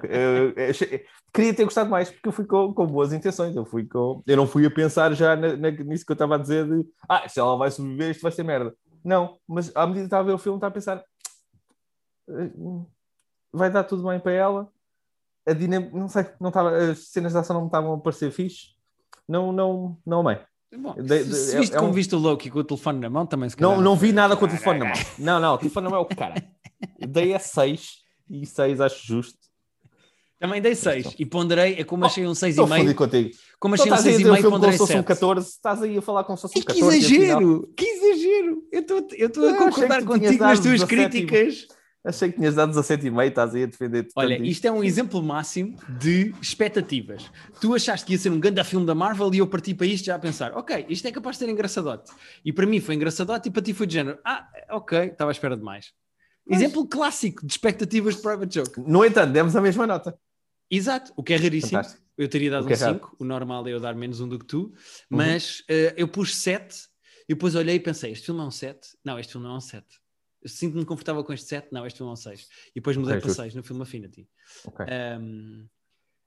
[1.33, 3.55] Queria ter gostado mais, porque eu fui com, com boas intenções.
[3.55, 4.23] Eu, fui com...
[4.27, 6.85] eu não fui a pensar já na- na- nisso que eu estava a dizer de
[7.09, 8.75] ah, se ela vai sobreviver, isto vai ser merda.
[9.05, 11.03] Não, mas à medida que estava a ver o filme, estava a pensar
[12.29, 12.51] "Eh,
[13.53, 14.69] vai dar tudo bem para ela.
[15.51, 15.91] A dinam...
[15.93, 18.69] não sei, não estava, as cenas de ação não me estavam a parecer fixe.
[19.29, 20.39] Não, não, não amei.
[20.77, 23.01] Bom, De- de- se é- viste é como um- viste o Loki com o telefone
[23.01, 23.75] na mão, também se calhar.
[23.75, 24.95] Não, não vi nada com o telefone na mão.
[25.19, 26.45] Não, não, o telefone na mão é o cara.
[26.99, 27.97] Eu Dei a 6
[28.31, 29.39] e 6 acho justo.
[30.39, 32.95] Também dei 6 e ponderei, é como Oh, achei um Estou fodido 6,5.
[32.95, 33.31] contigo.
[33.59, 34.93] Como Então achei um estás aí a dizer o 6,5, filme como ponderei se fosse
[34.93, 35.07] um 7.
[35.07, 36.97] 14, estás aí a falar como se fosse um E que 14.
[36.99, 37.73] e afinal- exagero!
[37.77, 38.63] Que exagero!
[38.73, 41.67] Eu estou estou a achei concordar que contigo nas tuas 17 e- críticas.
[42.03, 45.77] Achei que tinhas dado 17,5, estás aí a defender Olha, isto é um exemplo máximo
[45.99, 47.31] de expectativas.
[47.61, 50.07] Tu achaste que ia ser um grande filme da Marvel e eu parti para isto
[50.07, 52.11] já a pensar, ok, isto é capaz de ser engraçadote.
[52.43, 55.33] E para mim foi engraçadote e para ti foi de género, ah, ok, estava à
[55.33, 55.93] espera de mais.
[56.49, 58.81] Exemplo clássico de expectativas de Private Joke.
[58.81, 60.19] No entanto, demos a mesma nota.
[60.71, 61.73] Exato, o que é raríssimo.
[61.83, 62.03] Fantástico.
[62.17, 62.95] Eu teria dado O um é raro.
[62.95, 64.73] 5, o normal é eu dar menos um do que tu, Uhum.
[65.11, 66.77] mas eh, eu pus 7
[67.29, 68.79] e depois olhei e pensei, este filme é um 7?
[69.05, 69.87] Não, este filme não é um 7.
[70.47, 71.69] Sinto-me confortável com este 7?
[71.73, 72.49] Não, este filme é um 6.
[72.71, 73.43] E depois mudei Ok, para justo.
[73.43, 74.29] 6 no filme Affinity.
[74.65, 74.87] Ok.
[75.21, 75.67] Um,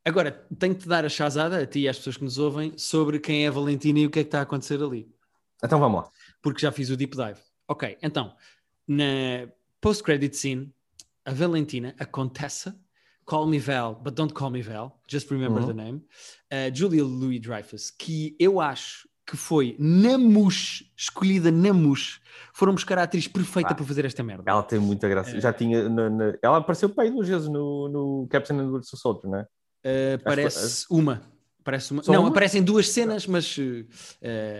[0.05, 3.19] agora, tenho-te de dar a chazada, a ti e às pessoas que nos ouvem, sobre
[3.19, 5.09] quem é a Valentina e o que é que está a acontecer ali.
[5.63, 6.11] Então vamos lá.
[6.41, 7.39] Porque já fiz o deep dive.
[7.67, 8.35] Ok, então,
[8.87, 9.47] na
[9.81, 10.73] post-credit scene,
[11.25, 12.77] a Valentina, a Contessa,
[13.25, 15.67] Call Me Val, but don't call me Val, just remember Uhum.
[15.67, 16.05] the name,
[16.51, 22.19] a Julia Louis-Dreyfus, que eu acho que foi na MUS, escolhida na MUS,
[22.53, 23.75] foram buscar a atriz perfeita Ah.
[23.75, 24.43] para fazer esta merda.
[24.45, 25.35] Ela tem muita graça.
[25.37, 25.39] É.
[25.39, 25.87] Já tinha.
[25.89, 29.39] na- na- Ela apareceu para aí duas vezes no, no Captain and the Soldier, não
[29.39, 29.43] é?
[29.85, 31.21] Uh, parece uma.
[31.63, 32.03] Parece uma.
[32.03, 32.29] Só Não, uma?
[32.29, 33.85] aparecem duas cenas, mas uh,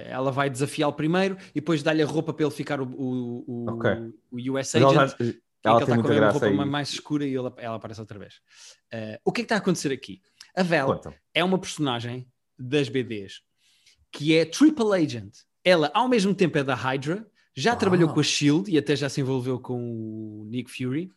[0.06, 3.70] ela vai desafiá-lo primeiro e depois dá-lhe a roupa para ele ficar o, o, o,
[3.72, 3.92] Ok.
[4.32, 5.10] o US Mas ela, Agent.
[5.10, 6.56] já- que é ela que ele tem está com muita graça roupa aí.
[6.56, 8.36] ma- mais escura e ela, ela aparece outra vez.
[8.94, 10.22] Uh, o que é que está a acontecer aqui?
[10.56, 11.02] A Vel
[11.34, 13.42] é uma personagem das BDs
[14.14, 15.34] que é Triple Agent.
[15.66, 17.76] Ela, ao mesmo tempo, é da Hydra, já Ah.
[17.76, 21.10] trabalhou com a Shield e até já se envolveu com o Nick Fury.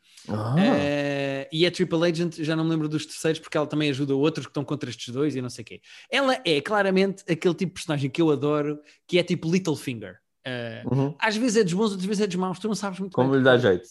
[0.59, 4.15] Eh, e é Triple Agent, já não me lembro dos terceiros, porque ela também ajuda
[4.15, 5.81] outros que estão contra estes dois e não sei o quê.
[6.11, 10.19] Ela é claramente aquele tipo de personagem que eu adoro, que é tipo Littlefinger.
[10.47, 11.15] Uh, Uhum.
[11.19, 13.31] Às vezes é dos bons, outras vezes é dos maus, tu não sabes muito Como
[13.31, 13.39] bem.
[13.39, 13.89] lhe dá jeito.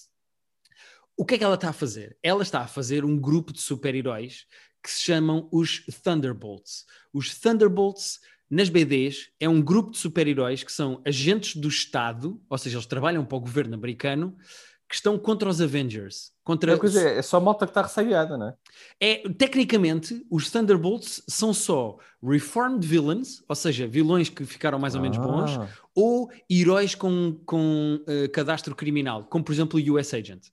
[1.18, 2.18] O que é que ela está a fazer?
[2.24, 4.46] Ela está a fazer um grupo de super-heróis
[4.84, 6.86] que se chamam os Thunderbolts.
[7.14, 12.58] Os Thunderbolts, nas BDs, é um grupo de super-heróis que são agentes do Estado, ou
[12.58, 14.36] seja, eles trabalham para o governo americano,
[14.88, 16.32] que estão contra os Avengers.
[16.44, 18.54] Contra É, é só malta que está ressabiada, não é?
[19.02, 25.02] é, tecnicamente, os Thunderbolts são só reformed villains, ou seja, vilões que ficaram mais ou
[25.02, 30.14] menos bons, Ah, ou heróis com, com eh, cadastro criminal, como por exemplo o US
[30.14, 30.50] Agent.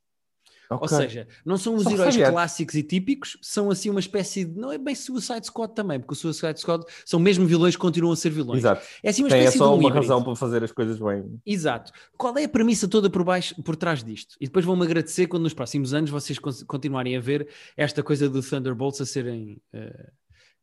[0.77, 0.89] Ou ok.
[0.97, 2.35] seja, não são os São heróis ressabiados.
[2.35, 4.59] clássicos e típicos, são assim uma espécie de.
[4.59, 8.13] Não é bem Suicide Squad também, porque o Suicide Squad são mesmo vilões que continuam
[8.13, 8.59] a ser vilões.
[8.61, 8.87] Exato.
[9.03, 10.01] É assim uma Tem é espécie só de um uma híbrido.
[10.01, 11.41] razão para fazer as coisas bem.
[11.47, 11.93] Exato.
[12.17, 14.37] Qual é a premissa toda por baixo, por trás disto?
[14.41, 18.29] E depois vão-me agradecer quando nos próximos anos vocês con- continuarem a ver esta coisa
[18.29, 20.11] do Thunderbolts a serem eh,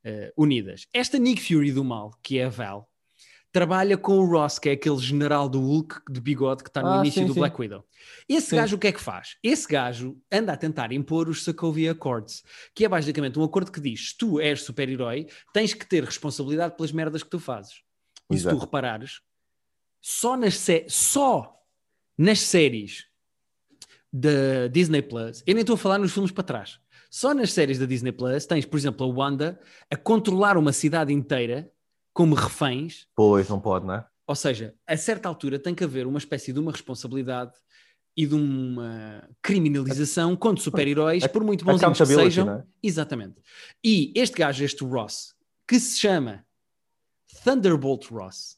[0.04, 0.86] eh, unidas.
[0.93, 2.89] Esta Nick Fury do mal, que é a Val,
[3.52, 6.90] trabalha com o Ross, que é aquele general do Hulk de bigode que está no
[6.90, 7.40] Ah, início sim, do sim.
[7.40, 7.84] Black Widow.
[8.28, 8.56] Esse Sim.
[8.58, 9.38] gajo o que é que faz?
[9.44, 12.44] Esse gajo anda a tentar impor os Sokovia Accords,
[12.76, 16.92] que é basicamente um acordo que diz: tu és super-herói, tens que ter responsabilidade pelas
[16.92, 17.82] merdas que tu fazes.
[18.32, 19.22] E se tu reparares,
[20.00, 21.56] só nas, sé- só
[22.18, 23.06] nas séries
[24.14, 27.80] da Disney Plus, eu nem estou a falar nos filmes para trás, só nas séries
[27.80, 29.60] da Disney Plus tens, por exemplo, a Wanda
[29.90, 31.72] a controlar uma cidade inteira
[32.13, 34.06] como reféns, Pois, não pode, não é?
[34.28, 37.54] ou seja, a certa altura tem que haver uma espécie de uma responsabilidade
[38.17, 42.50] e de uma criminalização contra super-heróis, por muito bonzinhos que sejam.
[42.52, 42.63] é?
[42.84, 43.41] Exatamente.
[43.84, 45.34] E este gajo, este Ross,
[45.67, 46.45] que se chama
[47.43, 48.58] Thunderbolt Ross,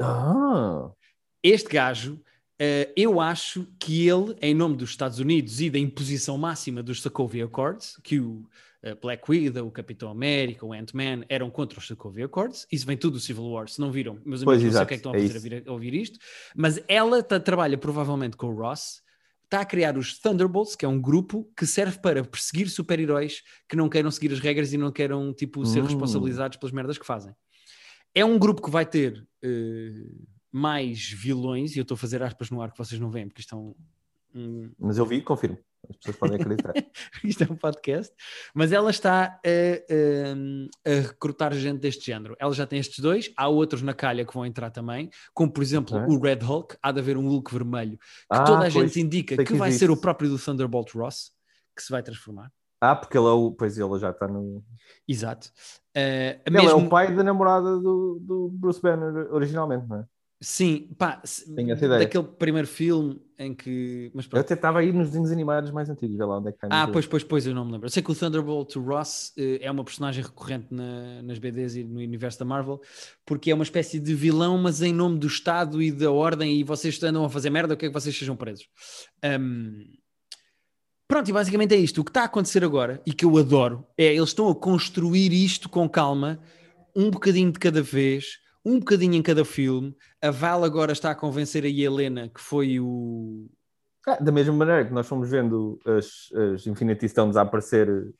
[0.00, 0.90] Ah,
[1.42, 2.20] este gajo,
[2.60, 7.00] eh, eu acho que ele, em nome dos Estados Unidos e da imposição máxima dos
[7.00, 8.46] Sokovia Accords, que o
[8.82, 12.96] eh, Black Widow, o Capitão América, o Ant-Man eram contra os Sokovia Accords, isso vem
[12.96, 14.96] tudo do Civil War, se não viram, meus Pois, amigos, não sei o que é
[14.96, 15.48] que estão a é fazer a, isso.
[15.48, 16.18] vir- a ouvir isto,
[16.54, 19.00] mas ela tá- trabalha provavelmente com o Ross,
[19.44, 23.74] está a criar os Thunderbolts, que é um grupo que serve para perseguir super-heróis que
[23.74, 25.86] não queiram seguir as regras e não queiram, tipo, ser Hum.
[25.86, 27.34] responsabilizados pelas merdas que fazem.
[28.14, 30.04] É um grupo que vai ter eh,
[30.52, 33.40] mais vilões, e eu estou a fazer aspas no ar que vocês não veem, porque
[33.40, 33.74] isto é um,
[34.34, 35.58] um- mas eu vi, confirmo.
[35.88, 36.74] As pessoas podem acreditar.
[37.24, 38.14] isto é um podcast,
[38.54, 42.36] mas ela está a, a- a recrutar gente deste género.
[42.38, 45.62] Ela já tem estes dois, há outros na calha que vão entrar também, como por
[45.62, 46.14] exemplo Ok.
[46.14, 49.36] o Red Hulk, há de haver um Hulk vermelho, que Ah, toda a gente indica
[49.36, 51.32] que que vai ser o próprio do Thunderbolt Ross,
[51.74, 52.52] que se vai transformar.
[52.82, 53.50] Ah, porque ele é o.
[53.52, 54.62] Pois ele já está no.
[55.08, 55.50] Exato.
[55.94, 60.04] Eh, Ele é mesmo- o pai da namorada do, do Bruce Banner originalmente, não é?
[60.42, 61.20] Sim, pá,
[61.54, 62.00] Tenho essa ideia.
[62.00, 64.10] daquele primeiro filme em que.
[64.14, 66.56] Mas Eu até estava aí nos desenhos animados mais antigos, vê lá onde é que
[66.64, 66.82] está.
[66.82, 67.86] Ah, pois, pois, pois, eu não me lembro.
[67.86, 71.84] Eu sei que o Thunderbolt Ross eh, é uma personagem recorrente na- nas BDs e
[71.84, 72.80] no universo da Marvel,
[73.26, 76.64] porque é uma espécie de vilão, mas em nome do Estado e da ordem, e
[76.64, 78.66] vocês andam a fazer merda, o que é que vocês sejam presos?
[79.22, 79.84] Ahm,
[81.06, 82.00] Pronto, e basicamente é isto.
[82.00, 85.32] O que está a acontecer agora, e que eu adoro, é eles estão a construir
[85.32, 86.38] isto com calma,
[86.94, 89.94] um bocadinho de cada vez, um bocadinho em cada filme.
[90.22, 93.48] A Val agora está a convencer a Helena, que foi o,
[94.06, 97.92] Ah, da mesma maneira que nós fomos vendo as, as Infinity Stones a aparecer pé
[97.92, 98.14] ante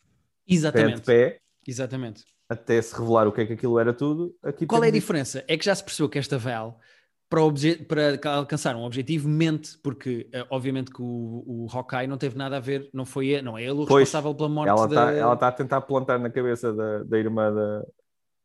[0.47, 1.01] Exatamente.
[1.03, 2.25] pé, Exatamente.
[2.49, 4.35] até se revelar o que é que aquilo era tudo.
[4.43, 5.45] Aqui Qual é a diferença?
[5.47, 6.79] É que já se percebeu que esta Val,
[7.29, 12.37] para, para alcançar um objetivo, mente, porque eh, obviamente que o, o Hawkeye não teve
[12.37, 14.89] nada a ver, não foi ele, não é ele o Pois, responsável pela morte Ela
[14.89, 15.11] da...
[15.11, 17.87] está ela tá a tentar plantar na cabeça da, da irmã da,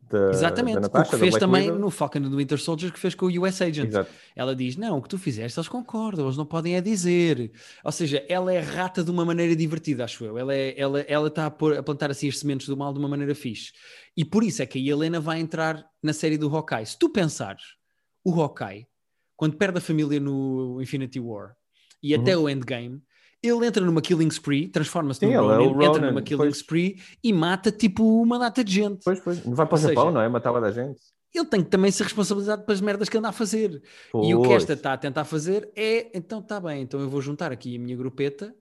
[0.09, 1.79] da, Exatamente, da o Natasha, que da fez também Widow.
[1.79, 3.87] no Falcon and the Winter Soldier, que fez com o US Agent.
[3.89, 4.09] Exato.
[4.35, 7.51] Ela diz: Não, o que tu fizeste, eles concordam, eles não podem é dizer.
[7.83, 10.37] Ou seja, ela é rata de uma maneira divertida, acho eu.
[10.37, 12.99] Ela, é, ela, ela está a, pôr- a plantar assim as sementes do mal de
[12.99, 13.71] uma maneira fixe.
[14.15, 16.85] E por isso é que a Helena vai entrar na série do Hawkeye.
[16.85, 17.63] Se tu pensares,
[18.23, 18.87] o Hawkeye,
[19.35, 21.55] quando perde a família no Infinity War
[22.01, 22.21] e Uhum.
[22.21, 23.01] até o Endgame,
[23.47, 26.57] ele entra numa killing spree, transforma-se no ele é Ronin, entra Ronin, numa killing pois.
[26.57, 29.01] spree e mata tipo uma data de gente.
[29.03, 29.39] Pois, pois.
[29.39, 30.29] Vai para o Japão, seja, não é?
[30.29, 30.99] Matava da gente.
[31.33, 33.81] Ele tem que também ser responsabilizado pelas merdas que anda a fazer.
[34.23, 34.63] E o que Pois.
[34.63, 37.79] esta está a tentar fazer é, então está bem, então eu vou juntar aqui a
[37.79, 38.55] minha grupeta,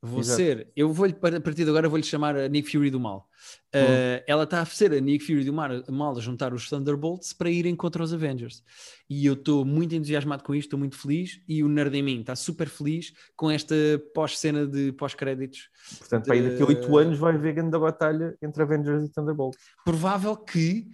[0.00, 0.36] vou Exato.
[0.36, 3.28] ser, eu vou-lhe, a partir de agora vou-lhe chamar a Nick Fury do Mal.
[3.74, 7.32] Uh, ela está a ser a Nick Fury do Mal, mal a juntar os Thunderbolts
[7.32, 8.62] para irem contra os Avengers.
[9.10, 12.20] E eu estou muito entusiasmado com isto, estou muito feliz, e o Nerd em mim
[12.20, 13.74] está super feliz com esta
[14.14, 15.68] pós-cena de pós-créditos.
[15.98, 19.12] Portanto, para aí daqui a de- oito anos vai haver grande batalha entre Avengers e
[19.12, 19.58] Thunderbolts.
[19.84, 20.88] Provável que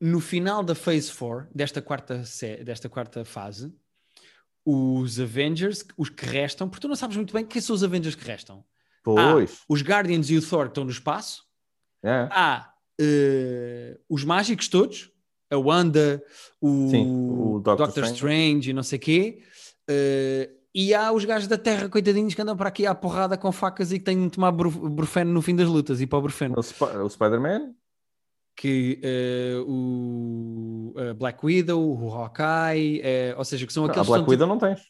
[0.00, 2.22] no final da Phase 4, desta quarta,
[2.64, 3.72] desta quarta fase,
[4.70, 8.14] os Avengers, os que restam, porque tu não sabes muito bem quem são os Avengers
[8.14, 8.62] que restam.
[9.02, 9.60] Pois.
[9.68, 11.44] Os Guardians e o Thor estão no espaço.
[12.02, 12.28] É.
[12.30, 15.10] Há eh, os mágicos todos,
[15.50, 16.22] a Wanda,
[16.60, 18.14] o, Sim, o Doctor Doctor, Strange.
[18.14, 18.70] Strange.
[18.70, 19.42] e não sei o quê.
[19.88, 23.50] Eh, e há os gajos da Terra, coitadinhos, que andam para aqui à porrada com
[23.50, 26.22] facas e que têm de tomar bru- brufeno no fim das lutas e para o
[26.22, 26.54] brufeno.
[26.56, 27.72] O, Sp- o Spider-Man,
[28.60, 34.06] Que eh, o a Black Widow, o Hawkeye, eh, ou seja, que são a aqueles
[34.08, 34.80] que Black Widow não tens.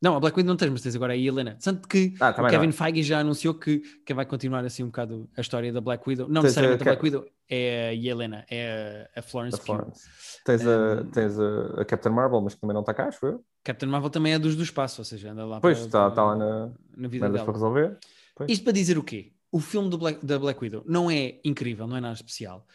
[0.00, 1.56] Não, a Black Widow não tens, mas tens agora a Helena.
[1.62, 2.72] Tanto que Ah, o Kevin não.
[2.72, 6.28] Feige já anunciou que, que vai continuar assim um bocado a história da Black Widow.
[6.28, 9.64] Não Tens a necessariamente a, Black Widow, é a Helena, é a, a Florence A.
[9.64, 10.08] Florence.
[10.44, 13.24] Tens, a, Um, tens a, a Captain Marvel, mas que também não está cá, acho
[13.26, 13.44] eu.
[13.64, 16.14] Captain Marvel também é dos do espaço, ou seja, anda lá Pois, para- está para-
[16.14, 17.44] tá lá na na vida dela.
[17.44, 17.98] para resolver.
[18.36, 18.50] Pois.
[18.50, 19.32] Isto para dizer o quê?
[19.52, 22.66] O filme do Black- da Black Widow não é incrível, não é nada especial.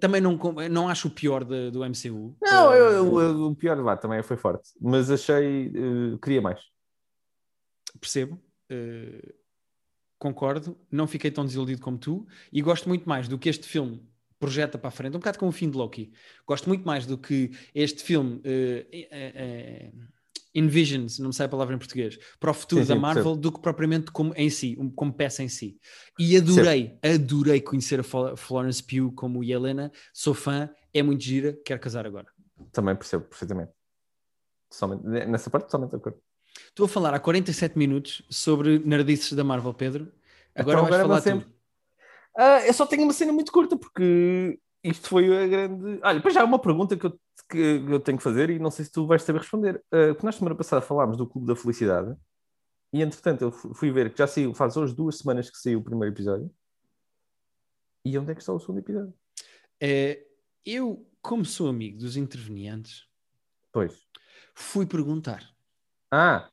[0.00, 0.36] Também não,
[0.70, 2.36] não acho o pior de- do MCU.
[2.42, 4.70] Não, eu, eu- eu- o pior vá, também foi forte.
[4.80, 5.68] Mas achei.
[5.68, 6.60] eh, queria mais.
[8.00, 9.34] percebo, eh,
[10.18, 14.06] concordo, não fiquei tão desiludido como tu e gosto muito mais do que este filme
[14.38, 16.12] projeta para a frente, um bocado como o fim de Loki.
[16.46, 19.90] Gosto muito mais do que este filme eh,
[20.58, 23.22] envisions, não me sai a palavra em português, para o futuro Sim, da sim, Marvel
[23.24, 23.40] percebo.
[23.40, 25.78] do que propriamente como em si, como peça em si.
[26.18, 31.58] E adorei, adorei conhecer a Flo- Florence Pugh como Helena, sou fã, é muito gira,
[31.64, 32.26] quero casar agora.
[32.72, 33.72] Também percebo perfeitamente.
[34.70, 36.18] Totalmente- nessa parte, totalmente de acordo.
[36.68, 40.12] Estou a falar há 47 minutos sobre nerdices da Marvel, Pedro.
[40.54, 41.52] Agora Então, vais agora falar tu.
[42.36, 46.00] Ah, eu só tenho uma cena muito curta, porque isto foi a grande.
[46.02, 48.70] Olha, depois já há uma pergunta que eu, que eu tenho que fazer e não
[48.70, 49.82] sei se tu vais saber responder.
[49.90, 52.16] Porque nós, semana passada, falámos do Clube da Felicidade
[52.92, 55.78] e, entretanto, eu fu- fui ver que já saiu, faz hoje duas semanas que saiu
[55.80, 56.50] o primeiro episódio.
[58.04, 59.12] E onde é que está o segundo episódio?
[59.80, 60.24] É,
[60.64, 63.06] eu, como sou amigo dos intervenientes,
[63.72, 63.94] Pois.
[64.54, 65.46] fui perguntar.
[66.10, 66.48] Ah,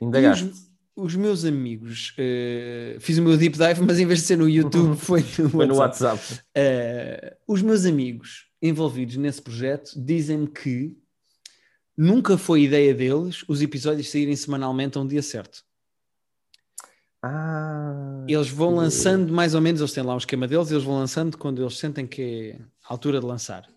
[0.00, 0.67] indagaste.
[1.02, 4.48] Os, meus amigos, eh, fiz o meu deep dive, mas em vez de ser no
[4.48, 6.16] YouTube, foi no Foi no WhatsApp.
[6.18, 6.42] WhatsApp.
[6.54, 10.96] Eh, os meus amigos envolvidos nesse projeto dizem-me que
[11.96, 15.62] nunca foi ideia deles os episódios saírem semanalmente a um dia certo.
[17.22, 20.94] Ah, Eles vão lançando mais ou menos, eles têm lá um esquema deles, eles vão
[20.98, 23.68] lançando quando eles sentem que é a altura de lançar.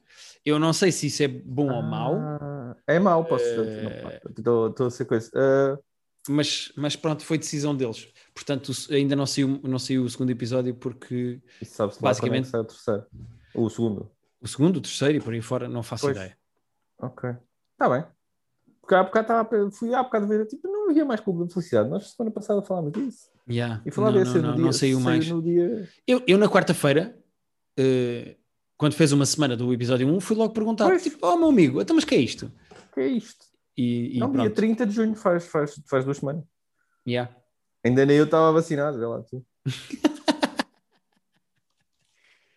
[0.45, 4.73] Eu não sei se isso é bom ou mau, Ah, É mau, posso Eh, Estou
[4.87, 5.29] a ser coisa.
[5.35, 5.77] Ah,
[6.29, 8.07] mas, mas pronto, foi decisão deles.
[8.33, 11.41] Portanto, ainda não saiu, não saiu o segundo episódio porque
[11.99, 13.05] Basicamente- é sai o terceiro.
[13.53, 14.11] O segundo.
[14.41, 16.15] o segundo, o terceiro e por aí fora não faço Pois.
[16.15, 16.37] ideia.
[16.99, 17.29] Ok.
[17.73, 18.05] Está bem.
[18.79, 21.89] Porque há bocado estava fui há bocado ver, tipo, não havia mais Clube de Felicidade.
[21.89, 23.29] Nós semana passada falámos disso.
[23.49, 23.81] Yeah.
[23.85, 24.65] E falava não, não, no não, dia.
[24.65, 25.27] não saiu mais.
[25.29, 25.87] no dia.
[26.07, 27.17] Eu, eu na quarta-feira,
[27.77, 28.37] eh,
[28.77, 31.03] quando fez uma semana do episódio 1, fui logo perguntar: Pois.
[31.03, 32.51] tipo, oh meu amigo, então, mas que é isto?
[32.93, 33.45] Que é isto?
[33.77, 34.55] E, e não, dia pronto.
[34.55, 36.43] 30 de junho, faz, faz, faz duas semanas.
[37.07, 37.33] Yeah.
[37.83, 39.45] Ainda nem eu estava vacinado, vê lá tu.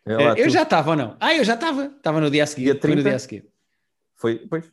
[0.06, 0.50] Vê lá eu tu.
[0.50, 1.16] já estava ou não?
[1.18, 1.86] Ah, eu já estava.
[1.86, 2.64] Estava no dia a seguir.
[2.64, 3.08] Dia Foi no 30?
[3.08, 3.50] dia a seguir.
[4.14, 4.70] Foi, pois.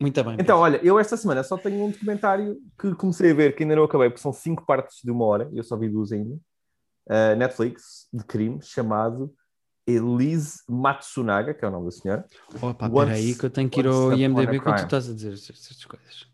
[0.00, 0.36] Muito bem.
[0.40, 3.76] Então, olha, eu esta semana só tenho um documentário que comecei a ver, que ainda
[3.76, 6.34] não acabei, porque são cinco partes de uma hora, e eu só vi duas ainda.
[7.06, 9.34] Uh, Netflix, de crime, chamado
[9.86, 12.24] Elise Matsunaga, que é o nome da senhora.
[12.60, 15.14] Opa, Once- espera aí que eu tenho que ir ao IMDB quando tu estás a
[15.14, 16.26] dizer estas, coisas.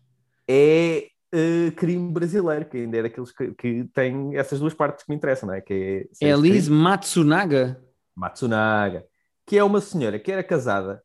[0.47, 5.11] É uh, crime brasileiro, que ainda é daqueles que, que tem essas duas partes que
[5.11, 5.61] me interessam, não é?
[5.61, 7.81] Que é É Liz crime- Matsunaga.
[8.15, 9.05] Matsunaga,
[9.45, 11.01] que é uma senhora que era casada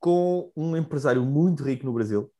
[0.00, 2.30] com um empresário muito rico no Brasil.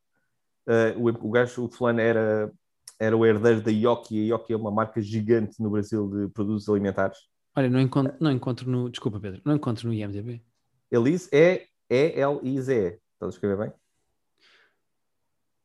[0.66, 2.52] Uh, o, o gajo, o fulano, era,
[2.98, 4.30] era o herdeiro da Yoki.
[4.32, 7.18] A Yoki é uma marca gigante no Brasil de produtos alimentares.
[7.56, 8.90] Olha, não encontro, não encontro no.
[8.90, 10.42] Desculpa, Pedro, não encontro no IMDB.
[10.90, 12.98] Elise é E-L-I-Z-E.
[13.14, 13.72] Estás a escrever bem?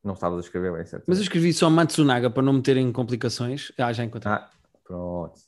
[0.02, 1.04] Não estavas a escrever bem, certo?
[1.06, 3.70] Mas eu escrevi só Matsunaga para não meterem complicações.
[3.76, 4.32] Ah, já encontrei.
[4.32, 4.48] Ah,
[4.84, 5.38] pronto.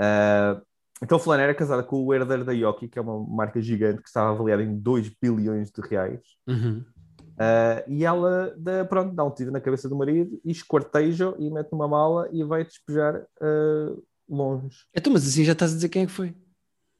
[0.00, 0.60] Uh,
[1.02, 4.08] então, fulano era casada com o herdeiro da Yoki, que é uma marca gigante que
[4.08, 6.20] estava avaliada em 2 bilhões de reais.
[6.46, 6.84] Uhum.
[7.32, 11.50] Uh, e ela dá, pronto, dá um tiro na cabeça do marido e esquarteja e
[11.50, 14.78] mete numa mala e vai despejar uh, longe.
[14.94, 16.34] Então, mas assim já estás a dizer quem é que foi.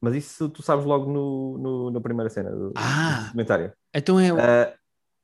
[0.01, 3.19] Mas isso tu sabes logo no, no- na primeira cena do, Ah.
[3.19, 3.73] do documentário.
[3.93, 4.33] Então é.
[4.33, 4.73] Uh,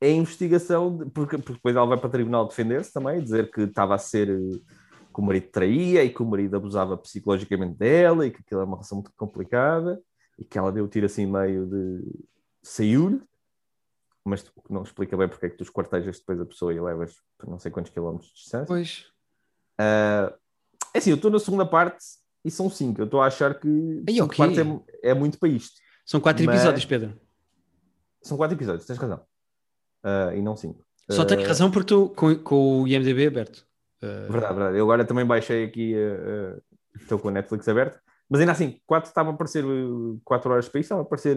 [0.01, 3.51] é a investigação, de- porque, porque depois ela vai para o tribunal defender-se também, dizer
[3.51, 4.57] que estava a ser uh,
[5.13, 8.63] que o marido traía e que o marido abusava psicologicamente dela e que aquilo é
[8.63, 10.01] uma relação muito complicada
[10.37, 12.01] e que ela deu o tiro assim meio de
[12.63, 13.21] saiu-lhe,
[14.23, 17.49] mas não explica bem porque é que tu esquartejas depois a pessoa e levas por
[17.49, 18.65] não sei quantos quilómetros de distância.
[18.67, 19.07] Pois.
[19.79, 20.33] Uh,
[20.93, 21.97] é assim, eu estou na segunda parte
[22.43, 23.01] e são cinco.
[23.01, 23.67] Eu estou a achar que
[24.07, 24.37] Ai, cinco ok.
[24.37, 24.57] partes
[25.03, 25.79] é, é muito para isto.
[26.05, 27.13] São quatro Mas- episódios, Pedro.
[28.21, 29.21] São quatro episódios, tens razão.
[30.03, 30.83] Uh, e não cinco.
[31.09, 33.65] Só Uh, tenho razão porque estou com, com o IMDB aberto.
[34.01, 34.77] Uh, Verdade, verdade.
[34.77, 35.93] Eu agora também baixei aqui,
[36.99, 37.99] estou com a Netflix aberta.
[38.29, 39.63] Mas ainda assim, 4 estava a parecer
[40.23, 41.35] 4 horas para isso, estava a parecer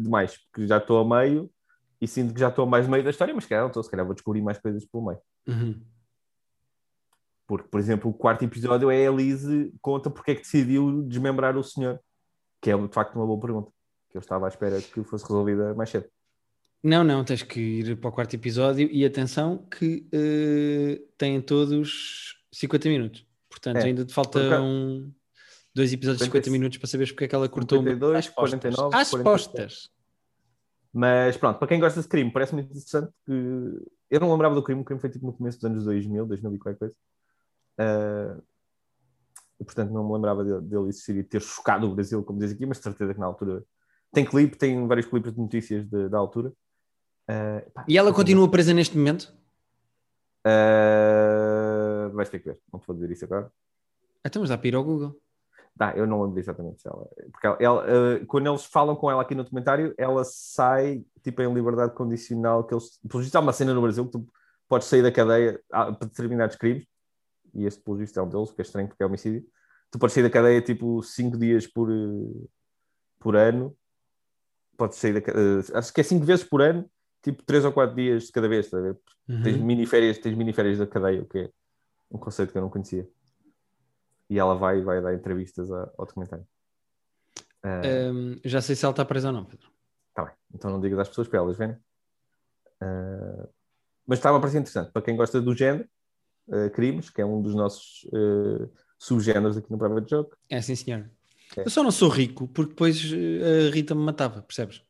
[0.00, 1.50] demais, porque já estou a meio
[2.00, 3.82] e sinto que já estou a mais meio da história, mas se calhar não estou,
[3.82, 5.18] se calhar vou descobrir mais coisas pelo meio.
[5.48, 5.80] Uhum.
[7.48, 11.56] Porque, por exemplo, o quarto episódio é a Elise conta porque é que decidiu desmembrar
[11.56, 11.98] o senhor,
[12.60, 13.72] que é de facto uma boa pergunta,
[14.10, 16.04] que eu estava à espera que fosse resolvida mais cedo.
[16.82, 22.38] Não, não, tens que ir para o quarto episódio e atenção que uh, têm todos
[22.52, 23.26] 50 minutos.
[23.48, 25.10] Portanto, É, ainda te faltam
[25.74, 28.28] dois episódios de 50 50 minutos para saberes porque é que ela cortou 52, às
[28.28, 28.60] postas.
[28.60, 29.24] 49, às 47.
[29.24, 29.90] postas.
[30.92, 33.32] Mas pronto, para quem gosta de crime, parece muito interessante que
[34.10, 36.54] eu não lembrava do crime, o crime foi tipo no começo dos anos 2000, 2000
[36.54, 36.94] e qualquer coisa.
[37.78, 38.36] Ah,
[39.60, 42.52] e portanto não me lembrava dele, dele existir e ter chocado o Brasil, como diz
[42.52, 43.64] aqui, mas de certeza que na altura
[44.12, 46.52] tem clipe, tem vários clipes de notícias de- da altura.
[47.28, 49.32] Ah, pá, E ela continua presa neste momento?
[50.44, 53.50] Ah, vais ter que ver, não te vou dizer isso agora.
[54.24, 55.16] Então, mas dá para ir ao Google.
[55.76, 57.06] Tá, eu não lembro exatamente se ela.
[57.30, 61.40] Porque ela, ela, ah, quando eles falam com ela aqui no documentário, ela sai tipo
[61.40, 62.64] em liberdade condicional.
[62.64, 64.26] Que eles, pelo visto, há uma cena no Brasil que tu
[64.68, 66.84] podes sair da cadeia para determinados crimes,
[67.54, 69.44] e este, pelo visto, é um deles, que é estranho porque é homicídio.
[69.90, 72.46] Tu podes sair da cadeia tipo 5 dias por, eh,
[73.18, 73.76] por ano.
[74.76, 76.88] Podes sair da ca- eh, Acho que é 5 vezes por ano,
[77.22, 78.66] tipo 3 ou 4 dias de cada vez.
[78.66, 78.98] estás a ver?
[79.28, 79.42] Uhum.
[79.42, 81.50] Tens miniférias, tens miniférias da cadeia, o que é
[82.10, 83.08] um conceito que eu não conhecia.
[84.30, 86.46] E ela vai, vai dar entrevistas a- ao documentário.
[87.62, 87.82] Ah,
[88.12, 89.68] Hum, já sei se ela está presa ou não, Pedro.
[90.14, 91.76] Tá bem, então não digas às pessoas para elas verem.
[92.80, 93.48] Ah,
[94.06, 94.92] mas estava a parecer interessante.
[94.92, 95.88] Para quem gosta do género,
[96.50, 98.68] ah, crimes, que é um dos nossos ah,
[98.98, 100.36] subgéneros aqui no Private Joke.
[100.50, 101.08] É sim, senhor.
[101.56, 101.62] É.
[101.62, 104.82] Eu só não sou rico porque depois eh, a Rita me matava, percebes?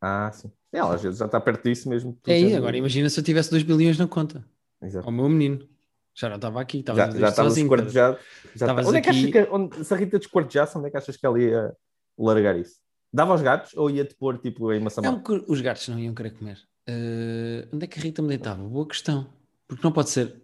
[0.00, 0.50] Ah, sim.
[0.72, 2.16] Ela às vezes já está perto disso mesmo.
[2.26, 4.44] É aí, agora imagina se eu tivesse 2 bilhões na conta.
[4.82, 5.06] Exato.
[5.06, 5.66] Ao meu menino.
[6.14, 7.68] Já não estava aqui, estava Já, já estava sozinho.
[7.90, 8.16] Já
[8.54, 10.96] Estavas está- Onde é que aqui- que, onde, se a Rita desquartejasse, onde é que
[10.96, 11.74] achas que ela ia
[12.16, 12.76] largar isso?
[13.12, 15.12] Dava aos gatos ou ia-te pôr tipo em É maçamar?
[15.12, 16.58] um que os gatos não iam querer comer.
[16.86, 18.62] Eh, onde é que a Rita me deitava?
[18.62, 19.26] Boa questão.
[19.66, 20.43] Porque não pode ser.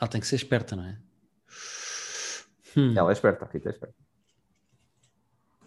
[0.00, 0.98] Ela tem que ser esperta, não é?
[2.76, 2.94] Hum.
[2.96, 3.94] Ela é esperta, a Rita é esperta.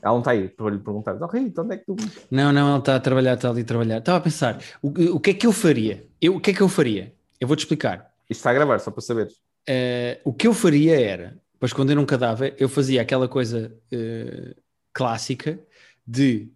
[0.01, 1.95] Ela não está aí para lhe perguntar, oh, Rita, onde é que tu.
[2.31, 3.97] Não, não, ela está a trabalhar, está ali a trabalhar.
[3.99, 6.07] Estava a pensar, o, o que é que eu faria?
[6.19, 7.13] Eu, o que é que eu faria?
[7.39, 8.11] Eu vou-te explicar.
[8.29, 9.33] Isto está a gravar, só para saberes.
[9.67, 14.55] Eh, o que eu faria era, para esconder um cadáver, eu fazia aquela coisa eh,
[14.93, 15.59] clássica
[16.07, 16.51] de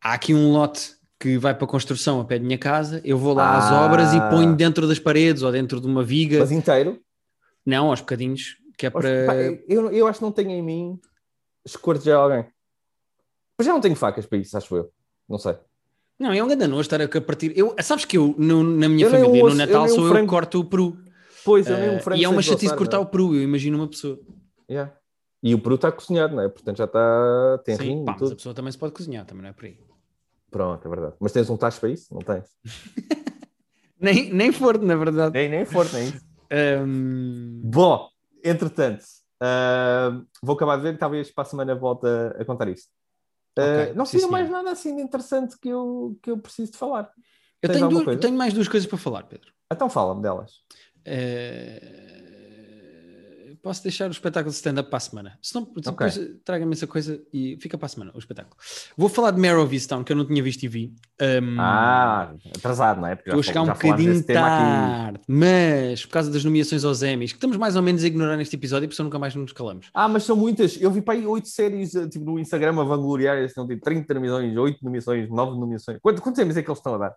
[0.00, 3.32] há aqui um lote que vai para construção a pé de minha casa, eu vou
[3.32, 3.84] lá às Ah.
[3.86, 6.40] obras e ponho dentro das paredes ou dentro de uma viga.
[6.40, 6.98] Mas inteiro.
[7.64, 9.08] Não, aos bocadinhos, que é para.
[9.68, 10.98] Eu, eu acho que não tenho em mim
[11.64, 12.44] esquartejar alguém.
[13.56, 14.90] Mas já não tenho facas para isso, acho eu.
[15.28, 15.54] Não sei.
[16.18, 17.52] Não, é um grande nojo estar a partir.
[17.56, 19.92] Eu, sabes que eu, no- na minha Eu nem família, o no Natal, eu nem
[19.92, 20.98] o sou eu que frango- corto o peru.
[21.44, 23.42] Pois, eu nem um Eh, frango e é uma chatice cortar não o peru, eu
[23.42, 24.18] imagino uma pessoa.
[24.68, 24.72] é?
[24.72, 24.92] Yeah.
[25.42, 26.48] E o peru está cozinhado, não é?
[26.48, 27.60] Portanto já está.
[27.64, 29.64] Tem Sim, rim pá, mas a pessoa também se pode cozinhar, também não é por
[29.66, 29.78] aí.
[30.52, 31.16] Pronto, é verdade.
[31.18, 32.12] Mas tens um tacho para isso?
[32.14, 32.46] Não tens.
[33.98, 35.32] Nem, nem forno, na verdade.
[35.32, 36.20] Nem, nem forte, nem isso.
[36.50, 38.08] Ahm, Bom,
[38.44, 39.04] entretanto,
[39.40, 42.06] ah, vou acabar de ver, talvez para a semana volte
[42.38, 42.90] a, contar isto.
[43.58, 47.10] Ok, não saiu mais nada assim de interessante que eu, que eu preciso de falar.
[47.62, 49.52] eu tenho, duas- tenho mais duas coisas para falar, Pedro.
[49.72, 50.52] Então fala-me delas.
[51.04, 52.21] Eh,
[53.62, 55.38] posso deixar o espetáculo de stand-up para a semana.
[55.40, 58.56] Se não, depois traga-me essa coisa e fica para a semana o espetáculo.
[58.96, 60.94] Vou falar de Mare of Easttown, que eu não tinha visto e vi.
[61.20, 63.14] Ahm, Ah, atrasado, não é?
[63.14, 67.56] Porque a chegar um bocadinho tarde, mas por causa das nomeações aos Emmys, que estamos
[67.56, 69.90] mais ou menos a ignorar neste episódio, porque nunca mais nos calamos.
[69.94, 70.80] Ah, mas são muitas.
[70.80, 73.82] Eu vi para aí oito séries eh, tipo, no Instagram a vangloriar, eles não tipo
[73.82, 75.98] 30 nomeações, 8 nomeações, 9 nomeações.
[76.02, 77.14] Quantos, quantos Emmys é que eles estão a dar?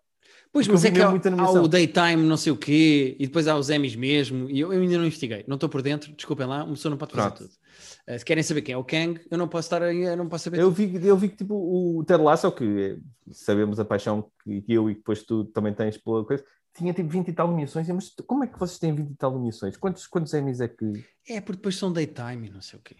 [0.55, 3.57] Pois, mas é que há, há o Daytime não sei o quê, e depois há
[3.57, 6.63] os Emmys mesmo, e eu, eu ainda não investiguei, não estou por dentro, desculpem lá,
[6.63, 7.43] uma pessoa não pode fazer Pronto.
[7.43, 7.59] tudo.
[8.07, 10.29] Eh, se querem saber quem é o Kang, eu não posso estar aí, eu não
[10.29, 10.75] posso saber Eu tudo.
[10.75, 12.97] vi, eu vi que tipo, o Ted Lasso, que eh,
[13.33, 16.41] sabemos a paixão que, eu e que depois tu também tens pela coisa,
[16.73, 17.89] tinha tipo 20 e tal nomeações.
[17.89, 19.75] Mas como é que vocês têm 20 e tal nomeações?
[19.75, 20.85] Quantos, quantos Emmys é que.
[21.27, 22.95] É, porque depois são Daytime e não sei o quê.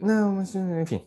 [0.00, 1.06] Não, mas eh, enfim.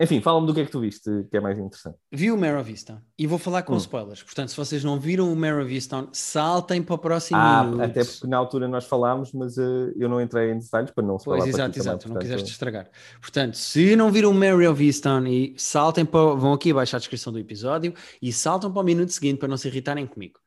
[0.00, 1.96] Enfim, fala-me do que é que tu viste, que é mais interessante.
[2.12, 3.78] Vi o Mare of Easttown e vou falar com Hum.
[3.78, 4.22] spoilers.
[4.22, 7.82] Portanto, se vocês não viram o Mare of Easttown, saltem para o próximo Ah, minuto.
[7.82, 9.62] até porque na altura nós falámos, mas eh,
[9.96, 12.14] eu não entrei em detalhes para não se falar Pois, exato, ti também, exato, não
[12.14, 12.88] portanto- quiseste estragar.
[13.20, 16.98] Portanto, se não viram o Mary of Easttown e saltem para, vão aqui abaixo à
[17.00, 17.92] descrição do episódio
[18.22, 20.38] e saltam para o minuto seguinte para não se irritarem comigo.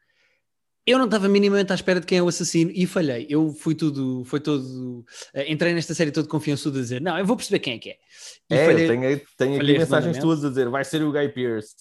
[0.91, 3.25] Eu não estava minimamente à espera de quem é o assassino e falhei.
[3.29, 7.25] Eu fui tudo, foi todo, eh, entrei nesta série todo confiançudo a dizer, não, eu
[7.25, 7.95] vou perceber quem é que é.
[8.49, 11.29] E É, falhei- eu tenho, tenho aqui mensagens tuas a dizer vai ser o Guy
[11.29, 11.75] Pearce.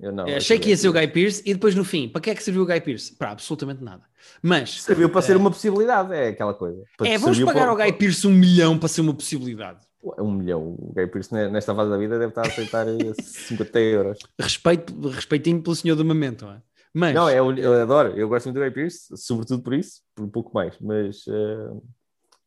[0.00, 0.26] Eu não.
[0.28, 0.92] eh, achei que ia ser o.
[0.92, 3.16] Guy Pearce e depois no fim, para que é que serviu o Guy Pearce?
[3.16, 4.02] Para absolutamente nada.
[4.42, 6.82] Mas Serviu para ser uma possibilidade, é aquela coisa.
[6.96, 9.80] Para- é, vamos pagar para- ao Guy Pearce um milhão para ser uma possibilidade.
[10.18, 10.76] Um milhão.
[10.78, 12.86] O Gay Pearce nesta fase da vida deve estar a aceitar
[13.20, 14.18] 50 euros.
[14.40, 16.62] Respeito, respeitinho pelo senhor do momento, não é?
[16.94, 17.14] Mas...
[17.14, 20.24] Não, eu, é eu adoro, eu gosto muito do Gay Pearce, sobretudo por isso, por
[20.24, 21.82] um pouco mais, mas, uh,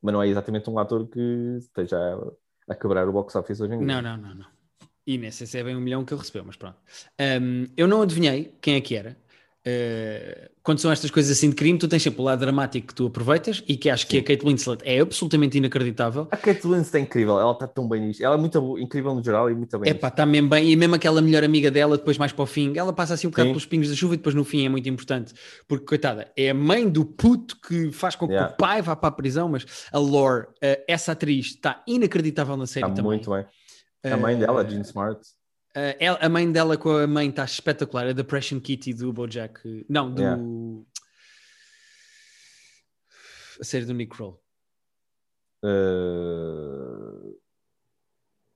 [0.02, 1.20] mas não é exatamente um ator que
[1.60, 3.88] esteja a, a quebrar o box office hoje em dia.
[3.88, 4.46] Não, não, não, não.
[5.06, 6.78] E nem sei se é bem um milhão que ele recebeu, mas pronto.
[7.20, 9.18] Um, eu não adivinhei quem é que era.
[9.62, 12.96] Uh, quando são estas coisas assim de crime, tu tens sempre o lado dramático que
[12.96, 14.10] tu aproveitas e que acho Sim.
[14.10, 16.28] que a Kate Winslet é absolutamente inacreditável.
[16.32, 18.24] A Kate Winslet é incrível, ela está tão bem nisto.
[18.24, 19.92] Ela é muito incrível no geral e muito bem.
[19.92, 20.72] É pá, está mesmo bem.
[20.72, 23.30] E mesmo aquela melhor amiga dela, depois mais para o fim, ela passa assim um
[23.30, 23.54] bocado Sim.
[23.54, 25.34] pelos pingos da chuva e depois no fim é muito importante.
[25.68, 28.52] Porque, coitada, é a mãe do puto que faz com que yeah.
[28.52, 32.66] o pai vá para a prisão, mas a Lore, uh, essa atriz, está inacreditável na
[32.66, 33.12] série está também.
[33.12, 33.46] muito bem.
[34.12, 35.22] A mãe dela, uh, Jean Smart.
[35.76, 39.86] Uh, ela, a mãe dela com a mãe está espetacular, a Depression Kitty do Bojack.
[39.88, 40.22] Não, do.
[40.22, 40.44] Yeah.
[43.62, 44.42] A série do Nick Kroll.
[45.64, 47.38] Uh...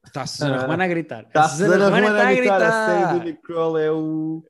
[0.05, 0.61] Está a Susana uh...
[0.63, 1.23] Romana a gritar.
[1.23, 2.61] Está a Susana Romana, Romana a, gritar.
[2.61, 4.43] a série do Nick Kroll é o.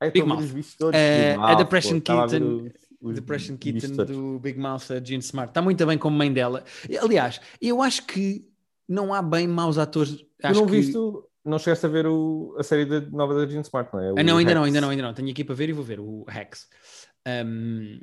[0.00, 0.42] É Big Mouth.
[0.42, 2.72] Uh, a Depression pô, Kitten.
[3.00, 5.50] O Depression Kitten do Big Mouth, a Jean Smart.
[5.50, 6.64] Está muito bem como mãe dela.
[7.00, 8.48] Aliás, eu acho que
[8.88, 10.24] não há bem maus atores.
[10.42, 10.72] Acho não que...
[10.72, 14.08] visto não chegaste a ver o, a série de, nova da Jean Smart, não é?
[14.20, 14.54] ah, não, ainda Hex.
[14.54, 15.14] não, ainda não, ainda não.
[15.14, 16.68] Tenho aqui para ver e vou ver o Hex.
[17.26, 18.00] Um,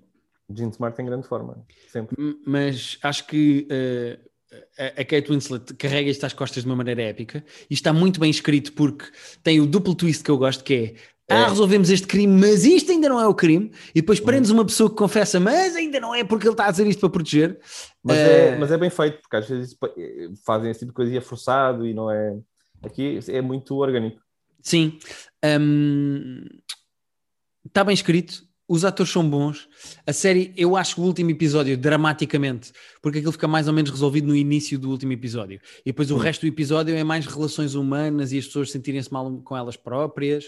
[0.54, 2.16] Jean Smart em grande forma, sempre.
[2.46, 4.30] Mas acho que uh,
[4.78, 8.20] a, a Kate Winslet carrega isto às costas de uma maneira épica e está muito
[8.20, 9.06] bem escrito porque
[9.44, 10.96] tem o duplo twist que eu gosto, que é
[11.28, 13.72] ah, resolvemos este crime, mas isto ainda não é o crime.
[13.96, 14.26] E depois hum.
[14.26, 17.00] prendes uma pessoa que confessa, mas ainda não é porque ele está a dizer isto
[17.00, 17.60] para proteger.
[18.04, 18.22] Mas, uh...
[18.22, 19.76] é, mas é bem feito, porque às vezes
[20.46, 22.38] fazem esse tipo de coisa e é forçado e não é.
[22.84, 24.22] Aqui é muito orgânico.
[24.62, 24.98] Sim.
[25.44, 26.44] Um,
[27.66, 28.44] está bem escrito.
[28.68, 29.70] Os atores são bons.
[30.08, 33.92] A série, eu acho que o último episódio, dramaticamente, porque aquilo fica mais ou menos
[33.92, 35.62] resolvido no início do último episódio.
[35.82, 39.32] E depois o resto do episódio é mais relações humanas e as pessoas sentirem-se mal
[39.44, 40.46] com elas próprias.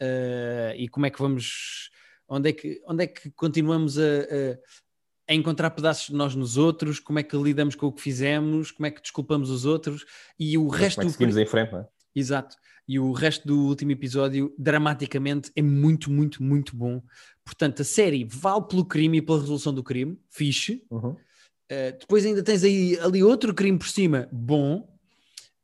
[0.00, 1.90] Uh, e como é que vamos.
[2.28, 4.02] Onde é que, onde é que continuamos a,
[5.28, 8.00] a, a encontrar pedaços de nós nos outros, como é que lidamos com o que
[8.00, 10.04] fizemos, como é que desculpamos os outros
[10.38, 10.96] e o Mas resto.
[10.96, 11.40] Como é seguimos do...
[11.40, 11.88] em frente, não é?
[12.14, 12.56] Exato.
[12.88, 17.02] E o resto do último episódio, dramaticamente, é muito, muito, muito bom.
[17.44, 20.82] Portanto, a série vale pelo crime e pela resolução do crime, fixe.
[20.90, 21.10] Uhum.
[21.10, 24.88] Uh, depois ainda tens aí ali outro crime por cima, bom.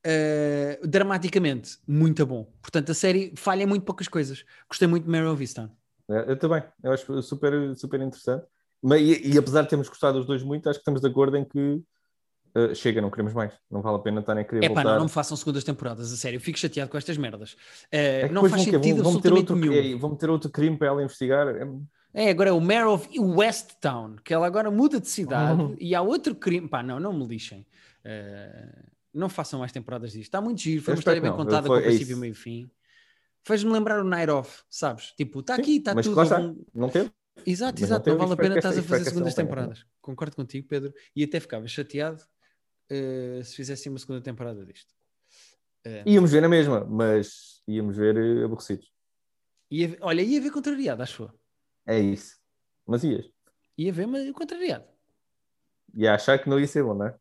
[0.07, 2.45] Uh, dramaticamente, muito bom.
[2.61, 4.45] Portanto, a série falha em muito poucas coisas.
[4.69, 5.71] Gostei muito de of Easttown.
[6.11, 6.63] É, eu também.
[6.83, 8.45] Eu acho super, super interessante.
[8.87, 11.39] Mas, e, e, apesar de termos gostado os dois muito, acho que estamos de acordo
[11.39, 13.51] em que uh, chega, não queremos mais.
[13.71, 14.85] Não vale a pena estar a querer é, voltar.
[14.85, 16.37] Pá, não, não me façam segundas temporadas, a sério.
[16.37, 17.53] Eu fico chateado com estas merdas.
[17.53, 17.57] Uh,
[17.93, 19.97] é não faz sentido vão, absolutamente vão outro, nenhum.
[19.97, 21.47] É, vão meter outro crime para ela investigar.
[22.13, 25.77] É, agora é o Mayor of West Town, que ela agora muda de cidade uhum.
[25.81, 26.69] e há outro crime.
[26.69, 27.67] Pá, não, não me lixem.
[28.05, 30.25] Uh, não façam mais temporadas disto.
[30.25, 32.71] Está muito giro, foi uma história bem contada foi, com é princípio, meio e fim.
[33.45, 35.13] Fez-me lembrar o Night Off, sabes?
[35.17, 36.15] Tipo, está aqui, está tudo.
[36.15, 36.31] Mas
[36.75, 37.11] não teve?
[37.47, 38.11] Exato, Mas exato.
[38.11, 39.87] Não, não vale a pena estás a fazer segundas temporadas.
[40.01, 40.93] Concordo contigo, Pedro.
[41.15, 42.23] E até ficava chateado
[42.91, 44.93] uh, se fizessem uma segunda temporada disto.
[45.87, 48.93] Uh, íamos ver na mesma, mas íamos ver uh, aborrecidos.
[49.71, 51.31] Ia, olha, ia ver contrariado, acho
[51.87, 52.37] É isso.
[52.87, 53.29] Mas ias.
[53.77, 54.85] Ia ver, mas contrariado.
[55.95, 57.15] Ia achar que não ia ser bom, não é?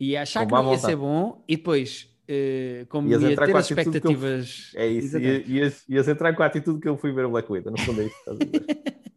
[0.00, 3.70] Ia achar que não ia ser bom e depois Uh, como ias ia ter as
[3.70, 4.72] expectativas.
[4.72, 4.80] Eu...
[4.80, 7.74] É isso, ias, ias, entrar com a atitude que eu fui ver o Black Widow,
[7.78, 8.16] fundo é isso.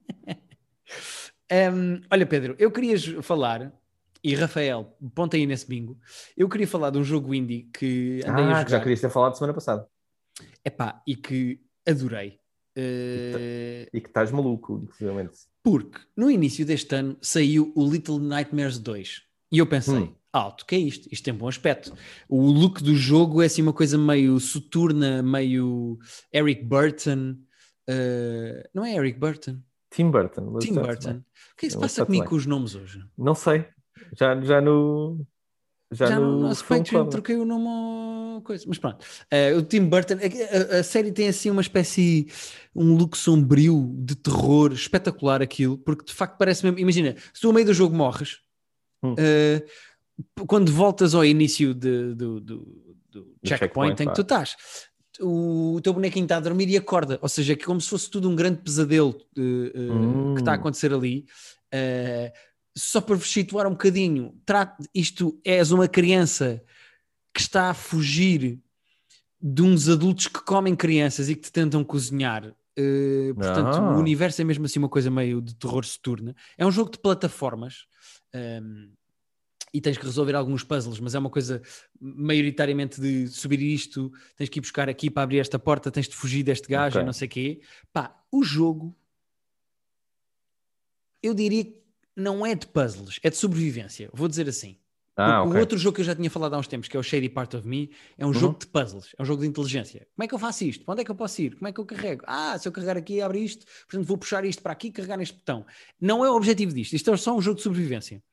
[1.52, 3.72] um, olha, Pedro, eu querias falar,
[4.24, 5.98] e Rafael, ponta aí nesse bingo,
[6.36, 8.70] eu queria falar de um jogo indie que andei ah, a jogar.
[8.70, 9.88] já querias ter falado semana passada.
[10.64, 12.40] Epá, e que adorei.
[12.78, 13.90] Uh...
[13.92, 15.40] E que estás maluco, precisamente.
[15.64, 19.24] Porque no início deste ano saiu o Little Nightmares 2.
[19.52, 21.08] E eu pensei, hum alto, que é isto?
[21.12, 21.94] Isto tem bom aspecto.
[22.30, 25.98] O look do jogo é assim uma coisa meio soturna, meio
[26.34, 27.36] Eric Burton.
[27.90, 29.60] Uh, não é Eric Burton?
[29.90, 30.60] Tim Burton.
[30.60, 31.12] Tim Burton.
[31.12, 33.04] O que é que se passa comigo com os nomes hoje?
[33.18, 33.66] Não sei.
[34.18, 35.26] Já, já no.
[35.92, 37.68] Já, já no, no Patreon troquei o nome
[38.42, 38.66] coisa.
[38.68, 39.04] Mas pronto.
[39.32, 42.28] Uh, o Tim Burton, a, a, série tem assim uma espécie,
[42.76, 46.80] um look sombrio de terror, espetacular aquilo, porque de facto parece mesmo.
[46.80, 48.40] Imagina, se tu ao meio do jogo morres,
[49.04, 49.14] hum.
[49.14, 54.56] uh, quando voltas ao início de, do, do, do checkpoint, em que tu estás,
[55.22, 58.30] o, teu bonequinho está a dormir e acorda, ou seja, é como se fosse tudo
[58.30, 60.34] um grande pesadelo uh, uh, hum.
[60.36, 61.26] que está a acontecer ali.
[61.74, 62.32] Uh,
[62.76, 66.64] só para vos situar um bocadinho, trate, isto és uma criança
[67.34, 68.60] que está a fugir
[69.42, 72.56] de uns adultos que comem crianças e que te tentam cozinhar.
[73.34, 73.96] Portanto, ah.
[73.96, 76.36] o universo é mesmo assim uma coisa meio de terror soturna.
[76.56, 77.88] É um jogo de plataformas.
[78.34, 78.90] Um, ehm,
[79.74, 81.62] e tens que resolver alguns puzzles, mas é uma coisa
[82.00, 86.16] maioritariamente de subir isto, tens que ir buscar aqui para abrir esta porta, tens de
[86.16, 87.02] fugir deste gajo Ok.
[87.02, 87.62] e não sei o quê.
[87.92, 88.96] Pá, o jogo,
[91.22, 91.78] eu diria que
[92.16, 94.78] não é de puzzles, é de sobrevivência, vou dizer assim.
[95.20, 95.58] Ah, Porque ok.
[95.58, 97.28] o outro jogo que eu já tinha falado há uns tempos, que é o Shady
[97.30, 98.34] Part of Me, é um Uhum.
[98.36, 100.08] jogo de puzzles, é um jogo de inteligência.
[100.16, 100.86] Como é que eu faço isto?
[100.86, 101.56] Para onde é que eu posso ir?
[101.56, 102.24] Como é que eu carrego?
[102.28, 105.18] Ah, se eu carregar aqui, abre isto, portanto vou puxar isto para aqui e carregar
[105.18, 105.66] neste botão.
[106.00, 108.24] Não é o objetivo disto, isto é só um jogo de sobrevivência.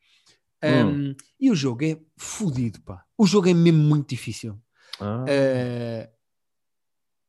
[0.64, 1.10] Hum.
[1.10, 3.04] Um, e o jogo é fodido, pá.
[3.18, 4.58] O jogo é mesmo muito difícil.
[5.00, 6.14] Ah, Uh,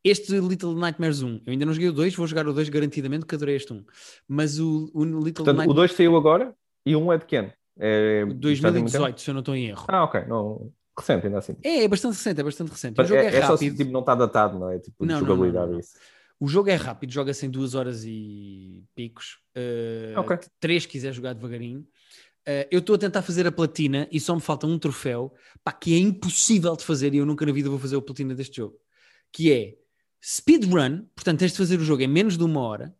[0.04, 3.20] este Little Nightmares 1, eu ainda não joguei o 2, vou jogar o 2 garantidamente,
[3.24, 3.84] porque adorei este 1.
[4.28, 7.18] Mas o, o Little Portanto, o Nightmares 2 saiu agora e o 1 um é
[7.18, 7.52] de que ano?
[7.78, 9.04] É, está de americano?
[9.04, 9.84] 2018, se eu não estou em erro.
[9.88, 10.24] Ah, ok.
[10.28, 11.56] Não, recente ainda assim.
[11.62, 12.94] É, é bastante recente, é bastante recente.
[12.94, 13.76] O Mas jogo é, é, é só rápido.
[13.76, 14.78] tipo, não está datado, não é?
[14.78, 15.80] Tipo, Não, jogabilidade não, não.
[15.80, 15.96] isso.
[16.38, 19.38] O jogo é rápido, joga-se em duas horas e picos.
[19.56, 20.38] Uh, Ok.
[20.60, 21.86] Três, se quiser jogar devagarinho.
[22.48, 25.34] Uh, eu estou a tentar fazer a platina e só me falta um troféu
[25.64, 28.34] pá, que é impossível de fazer e eu nunca na vida vou fazer a platina
[28.34, 28.78] deste jogo.
[29.32, 29.74] Que é
[30.22, 32.96] speedrun, portanto tens de fazer o jogo em menos de uma hora,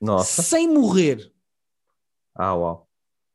[0.00, 0.42] Nossa.
[0.42, 1.32] sem morrer.
[2.34, 2.87] Ah, uau.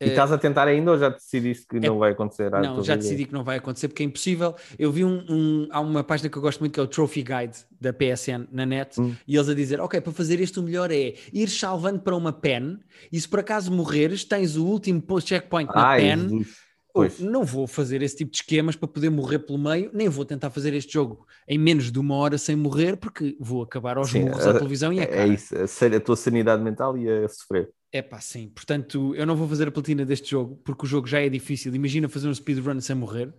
[0.06, 2.54] E estás a tentar ainda ou já decidiste que não vai acontecer?
[2.54, 4.56] à Não, já decidi que não vai acontecer porque é impossível.
[4.78, 7.24] Eu vi um, um- há uma página que eu gosto muito que é o Trophy
[7.24, 9.16] Guide da PSN na net Hum.
[9.28, 12.32] e eles a dizer: Ok, para fazer isto o melhor é ir salvando para uma
[12.34, 12.80] pen
[13.12, 16.18] e se por acaso morreres, tens o último checkpoint na Ai, pen.
[16.30, 16.48] Jesus.
[16.96, 17.20] Ou, Pois.
[17.20, 20.52] não vou fazer esse tipo de esquemas para poder morrer pelo meio, nem vou tentar
[20.52, 24.20] fazer este jogo em menos de uma hora sem morrer, porque vou acabar aos Sim,
[24.26, 27.68] murros a- à televisão e é É, isso, a, a tua sanidade mental ia sofrer.
[27.96, 28.50] É pá, sim.
[28.50, 31.76] Portanto, eu não vou fazer a platina deste jogo, porque o jogo já é difícil.
[31.76, 33.32] Imagina fazer um speedrun sem morrer.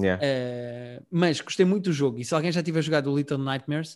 [0.00, 0.22] Yeah.
[0.22, 3.94] Uh, mas gostei muito do jogo e se alguém já tiver jogado o Little Nightmares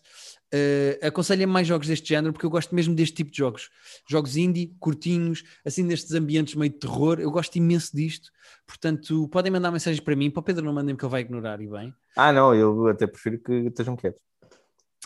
[0.52, 3.70] uh, aconselho mais jogos deste género porque eu gosto mesmo deste tipo de jogos
[4.08, 8.30] jogos indie, curtinhos assim nestes ambientes meio de terror, eu gosto imenso disto
[8.66, 11.60] portanto podem mandar mensagens para mim para o Pedro não mandem que ele vai ignorar
[11.60, 14.29] e bem Ah, não, eu até prefiro que estejam quietos.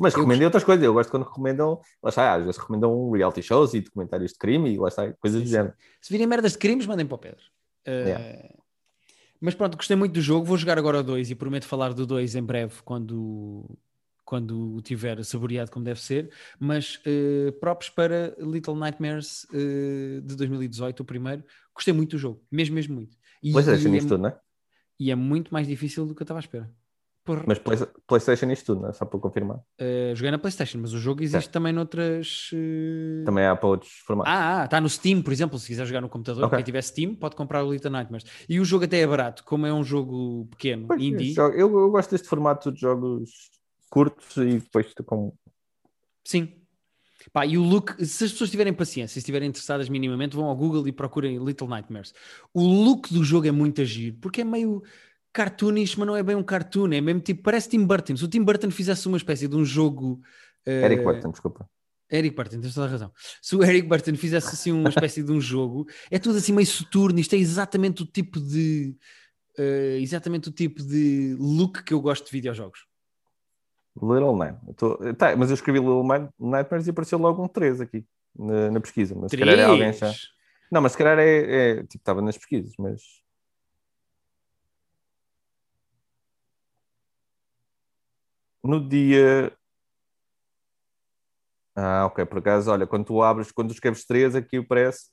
[0.01, 0.85] Mas Eu recomendem outras coisas.
[0.85, 4.75] Eu gosto quando recomendam, lá está, às vezes recomendam reality shows e documentários de crime
[4.75, 5.75] e lá está, coisas do género.
[6.01, 7.43] se virem merdas de crimes mandem para o Pedro
[7.87, 8.49] Uh, Yeah.
[9.39, 12.07] mas pronto, gostei muito do jogo vou jogar agora o 2 e prometo falar do
[12.07, 13.79] 2 em breve quando
[14.25, 20.35] quando o tiver saboreado como deve ser, mas uh, props para Little Nightmares uh, de
[20.35, 21.45] 2018, o primeiro.
[21.75, 23.17] Gostei muito do jogo, mesmo, mesmo muito.
[23.43, 24.41] E, PlayStation e, isto é, tudo, não é?
[24.99, 26.71] e é muito mais difícil do que eu estava à espera.
[27.25, 28.93] Porra, Mas Play- PlayStation isto tudo, não é?
[28.93, 29.57] Só para confirmar.
[29.57, 32.51] uh, joguei na PlayStation, mas o jogo existe também noutras.
[32.53, 34.31] uh, Também há para outros formatos.
[34.31, 36.57] Ah, ah, está no Steam, por exemplo, se quiser jogar no computador, Ok.
[36.59, 38.27] quem tiver Steam pode comprar o Little Nightmares.
[38.47, 41.35] E o jogo até é barato, como é um jogo pequeno, Pois, indie.
[41.39, 43.31] eu, eu gosto deste formato de jogos
[43.89, 45.33] curtos e depois com.
[46.25, 46.61] Sim.
[47.33, 50.55] Pá, e o look, se as pessoas tiverem paciência, se estiverem interessadas minimamente, vão ao
[50.55, 52.13] Google e procurem Little Nightmares.
[52.53, 54.83] O look do jogo é muito agir, porque é meio
[55.35, 58.17] cartoonish, mas não é bem um cartoon, é mesmo tipo, parece Tim Burton.
[58.17, 60.21] Se o Tim Burton fizesse uma espécie de um jogo.
[60.65, 61.69] eh, Eric Burton, desculpa.
[62.11, 63.13] Eric Burton, tens toda a razão.
[63.43, 66.67] Se o Eric Burton fizesse assim uma espécie de um jogo, é tudo assim meio
[66.67, 68.97] soturno, isto é exatamente o tipo de.
[69.59, 72.81] eh, exatamente o tipo de look que eu gosto de videojogos.
[73.97, 74.59] Little Nine.
[74.69, 78.05] Eu tô- tá, mas eu escrevi Little Night- Nightmares e apareceu logo um 3 aqui
[78.37, 79.15] na, na pesquisa.
[79.15, 80.13] Mas se calhar é alguém já.
[80.71, 81.29] Não, mas se calhar é.
[81.79, 83.01] é- tipo, estava nas pesquisas, mas.
[88.65, 89.53] No dia.
[91.77, 95.11] Ah, ok, por acaso, olha, quando tu abres, quando tu escreves 3, aqui parece.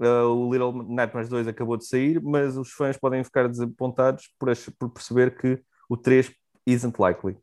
[0.00, 4.48] ah, o Little Nightmares 2 acabou de sair, mas os fãs podem ficar desapontados por,
[4.78, 6.32] por perceber que o 3
[6.66, 7.36] isn't likely.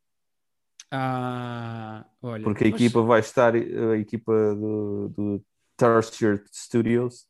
[0.92, 2.44] Ah, olha.
[2.44, 7.28] Porque a mas- equipa vai estar, a equipa do, do Tertiary Studios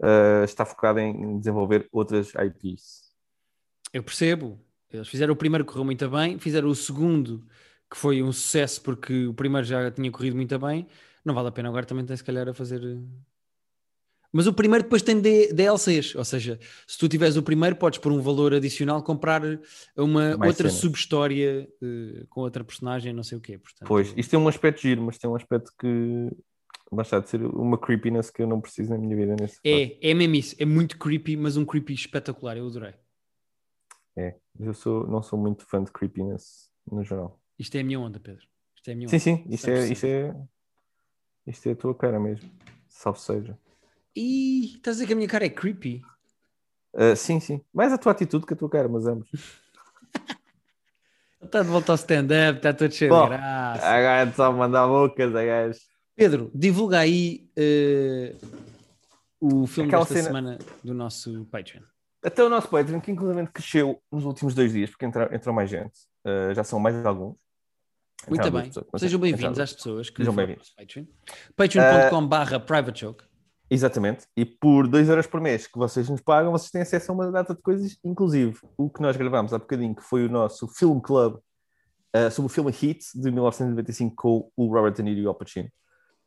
[0.00, 3.08] uh, está focada em desenvolver outras IPs.
[3.92, 4.60] Eu percebo.
[4.92, 7.46] Eles fizeram o primeiro que correu muito bem, fizeram o segundo
[7.90, 10.86] que foi um sucesso porque o primeiro já tinha corrido muito bem.
[11.24, 12.82] Não vale a pena agora também tem se calhar a fazer.
[12.82, 12.98] eh,
[14.32, 17.98] Mas o primeiro depois tem D- DLCs, ou seja, se tu tiveres o primeiro, podes
[17.98, 19.42] por um valor adicional comprar
[19.96, 23.58] uma Mais outra subhistória eh, com outra personagem, não sei o quê.
[23.58, 26.30] Portanto, Pois, isto tem um aspecto giro, mas tem um aspecto que
[26.92, 29.74] basta de ser uma creepiness que eu não preciso na minha vida nesse caso.
[30.02, 32.94] é, é mesmo isso, é muito creepy, mas um creepy espetacular, eu adorei.
[34.18, 37.40] É, eu sou, não sou muito fã de creepiness no geral.
[37.56, 38.44] Isto é a minha onda, Pedro.
[38.74, 39.22] Isto é a minha Sim, onda.
[39.22, 39.92] sim, isso é, 100%.
[39.92, 40.36] isso é,
[41.46, 42.50] isto é a tua cara mesmo.
[42.88, 43.58] Salve seja.
[44.16, 46.02] Ih, estás a dizer que a minha cara é creepy?
[46.94, 47.60] Uh, sim, sim.
[47.72, 49.28] Mais a tua atitude que a tua cara, mas ambos.
[49.32, 49.42] Ele
[51.46, 53.86] está de volta ao stand-up, está todo cheio Bom, de graça.
[53.86, 55.78] Agora é só mandar bocas, a gajo.
[56.16, 58.34] Pedro, divulga aí eh,
[59.40, 61.82] o filme Aquela desta cena- semana do nosso Patreon.
[62.22, 65.70] Até o nosso Patreon, que inclusive cresceu nos últimos dois dias, porque entrou, entrou mais
[65.70, 65.98] gente.
[66.26, 67.36] Uh, já são mais alguns.
[68.28, 68.66] Muito Entraram bem.
[68.66, 70.74] Pessoas, Sejam bem-vindos às pessoas que Sejam bem-vindos.
[70.76, 71.04] Patreon.
[71.56, 73.24] Patreon.com.br uh, private joke.
[73.70, 74.26] Exatamente.
[74.36, 77.30] E por 2 euros por mês que vocês nos pagam, vocês têm acesso a uma
[77.30, 80.98] data de coisas, inclusive o que nós gravámos há bocadinho, que foi o nosso Film
[80.98, 85.28] Club uh, sobre o filme Hit de 1995 com o Robert De Niro e o
[85.28, 85.68] Al Pacino,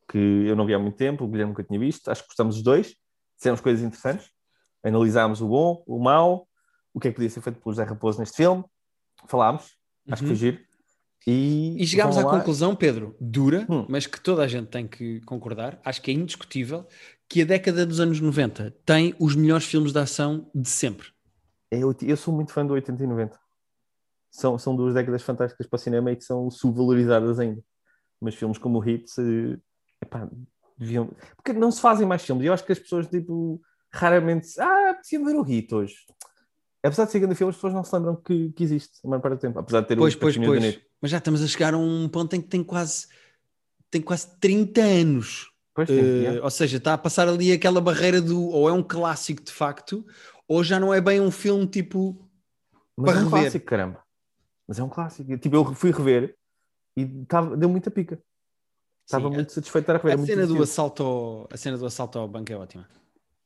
[0.10, 2.10] que eu não vi há muito tempo, o Guilherme nunca tinha visto.
[2.10, 2.96] Acho que gostamos os dois,
[3.36, 4.30] dissemos coisas interessantes,
[4.84, 6.48] analisámos o bom, o mau,
[6.94, 8.64] o que é que podia ser feito pelo José Raposo neste filme,
[9.28, 9.78] falámos,
[10.10, 10.58] acho que foi uhum.
[11.26, 12.32] E, e chegámos à lá.
[12.32, 13.86] conclusão, Pedro, dura, hum.
[13.88, 16.88] mas que toda a gente tem que concordar, acho que é indiscutível,
[17.30, 21.10] que a década dos anos 90 tem os melhores filmes de ação de sempre.
[21.70, 23.40] Eu, eu sou muito fã do 80 e 90.
[24.32, 27.62] São, são duas décadas fantásticas para o cinema e que são subvalorizadas ainda.
[28.20, 29.06] Mas filmes como o Hit,
[30.02, 30.28] epá,
[30.78, 31.10] deviam...
[31.36, 32.46] Porque não se fazem mais filmes.
[32.46, 33.62] Eu acho que as pessoas, tipo,
[33.94, 34.60] raramente...
[34.60, 35.96] Ah, preciso ver o Hit hoje.
[36.84, 39.22] Apesar de ser grande filme, as pessoas não se lembram que, que existe a maior
[39.22, 39.60] parte do tempo.
[39.60, 40.80] Apesar de ter pois, o pois, pois.
[41.02, 43.08] Mas já estamos a chegar a um ponto em que tem quase,
[43.90, 48.22] tem quase 30 anos Pois sim, uh, Ou seja, está a passar ali aquela barreira
[48.22, 50.06] do ou é um clássico de facto,
[50.48, 52.30] ou já não é bem um filme tipo
[52.98, 53.42] Mas para é um rever.
[53.42, 54.04] clássico, caramba.
[54.68, 55.38] Mas é um clássico.
[55.38, 56.36] Tipo, eu fui rever
[56.96, 58.22] e tava, deu muita pica.
[59.06, 60.24] Estava muito satisfeito de estar a rever.
[60.24, 62.88] A cena, do assalto ao, a cena do assalto ao banco é ótima.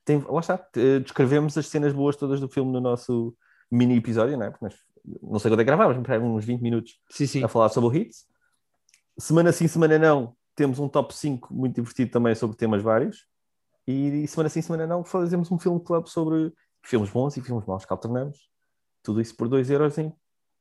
[0.06, 0.64] Tem, lá está,
[1.04, 3.36] descrevemos as cenas boas todas do filme no nosso
[3.72, 4.52] mini episódio, não é?
[4.52, 4.76] Porque nós,
[5.22, 7.44] não sei quando é que gravávamos, uns 20 minutos sim, sim.
[7.44, 8.26] a falar sobre o Hits.
[9.18, 13.26] Semana sim, semana não, temos um top 5 muito divertido também sobre temas vários.
[13.88, 16.54] E, semana sim, semana não, fazemos um filme club sobre
[16.84, 18.50] filmes bons e filmes maus que alternamos.
[19.04, 20.14] Tudo isso por 2 euros em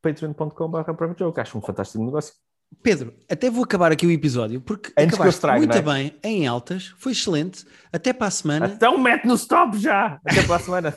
[0.02, 2.34] patreon.com.br Acho um fantástico negócio.
[2.82, 5.82] Pedro, até vou acabar aqui o episódio porque Antes acabaste muito é?
[5.82, 7.64] bem, em altas, foi excelente.
[7.92, 8.66] Até para a semana.
[8.74, 10.20] Então mete no stop já!
[10.24, 10.94] Até para a semana.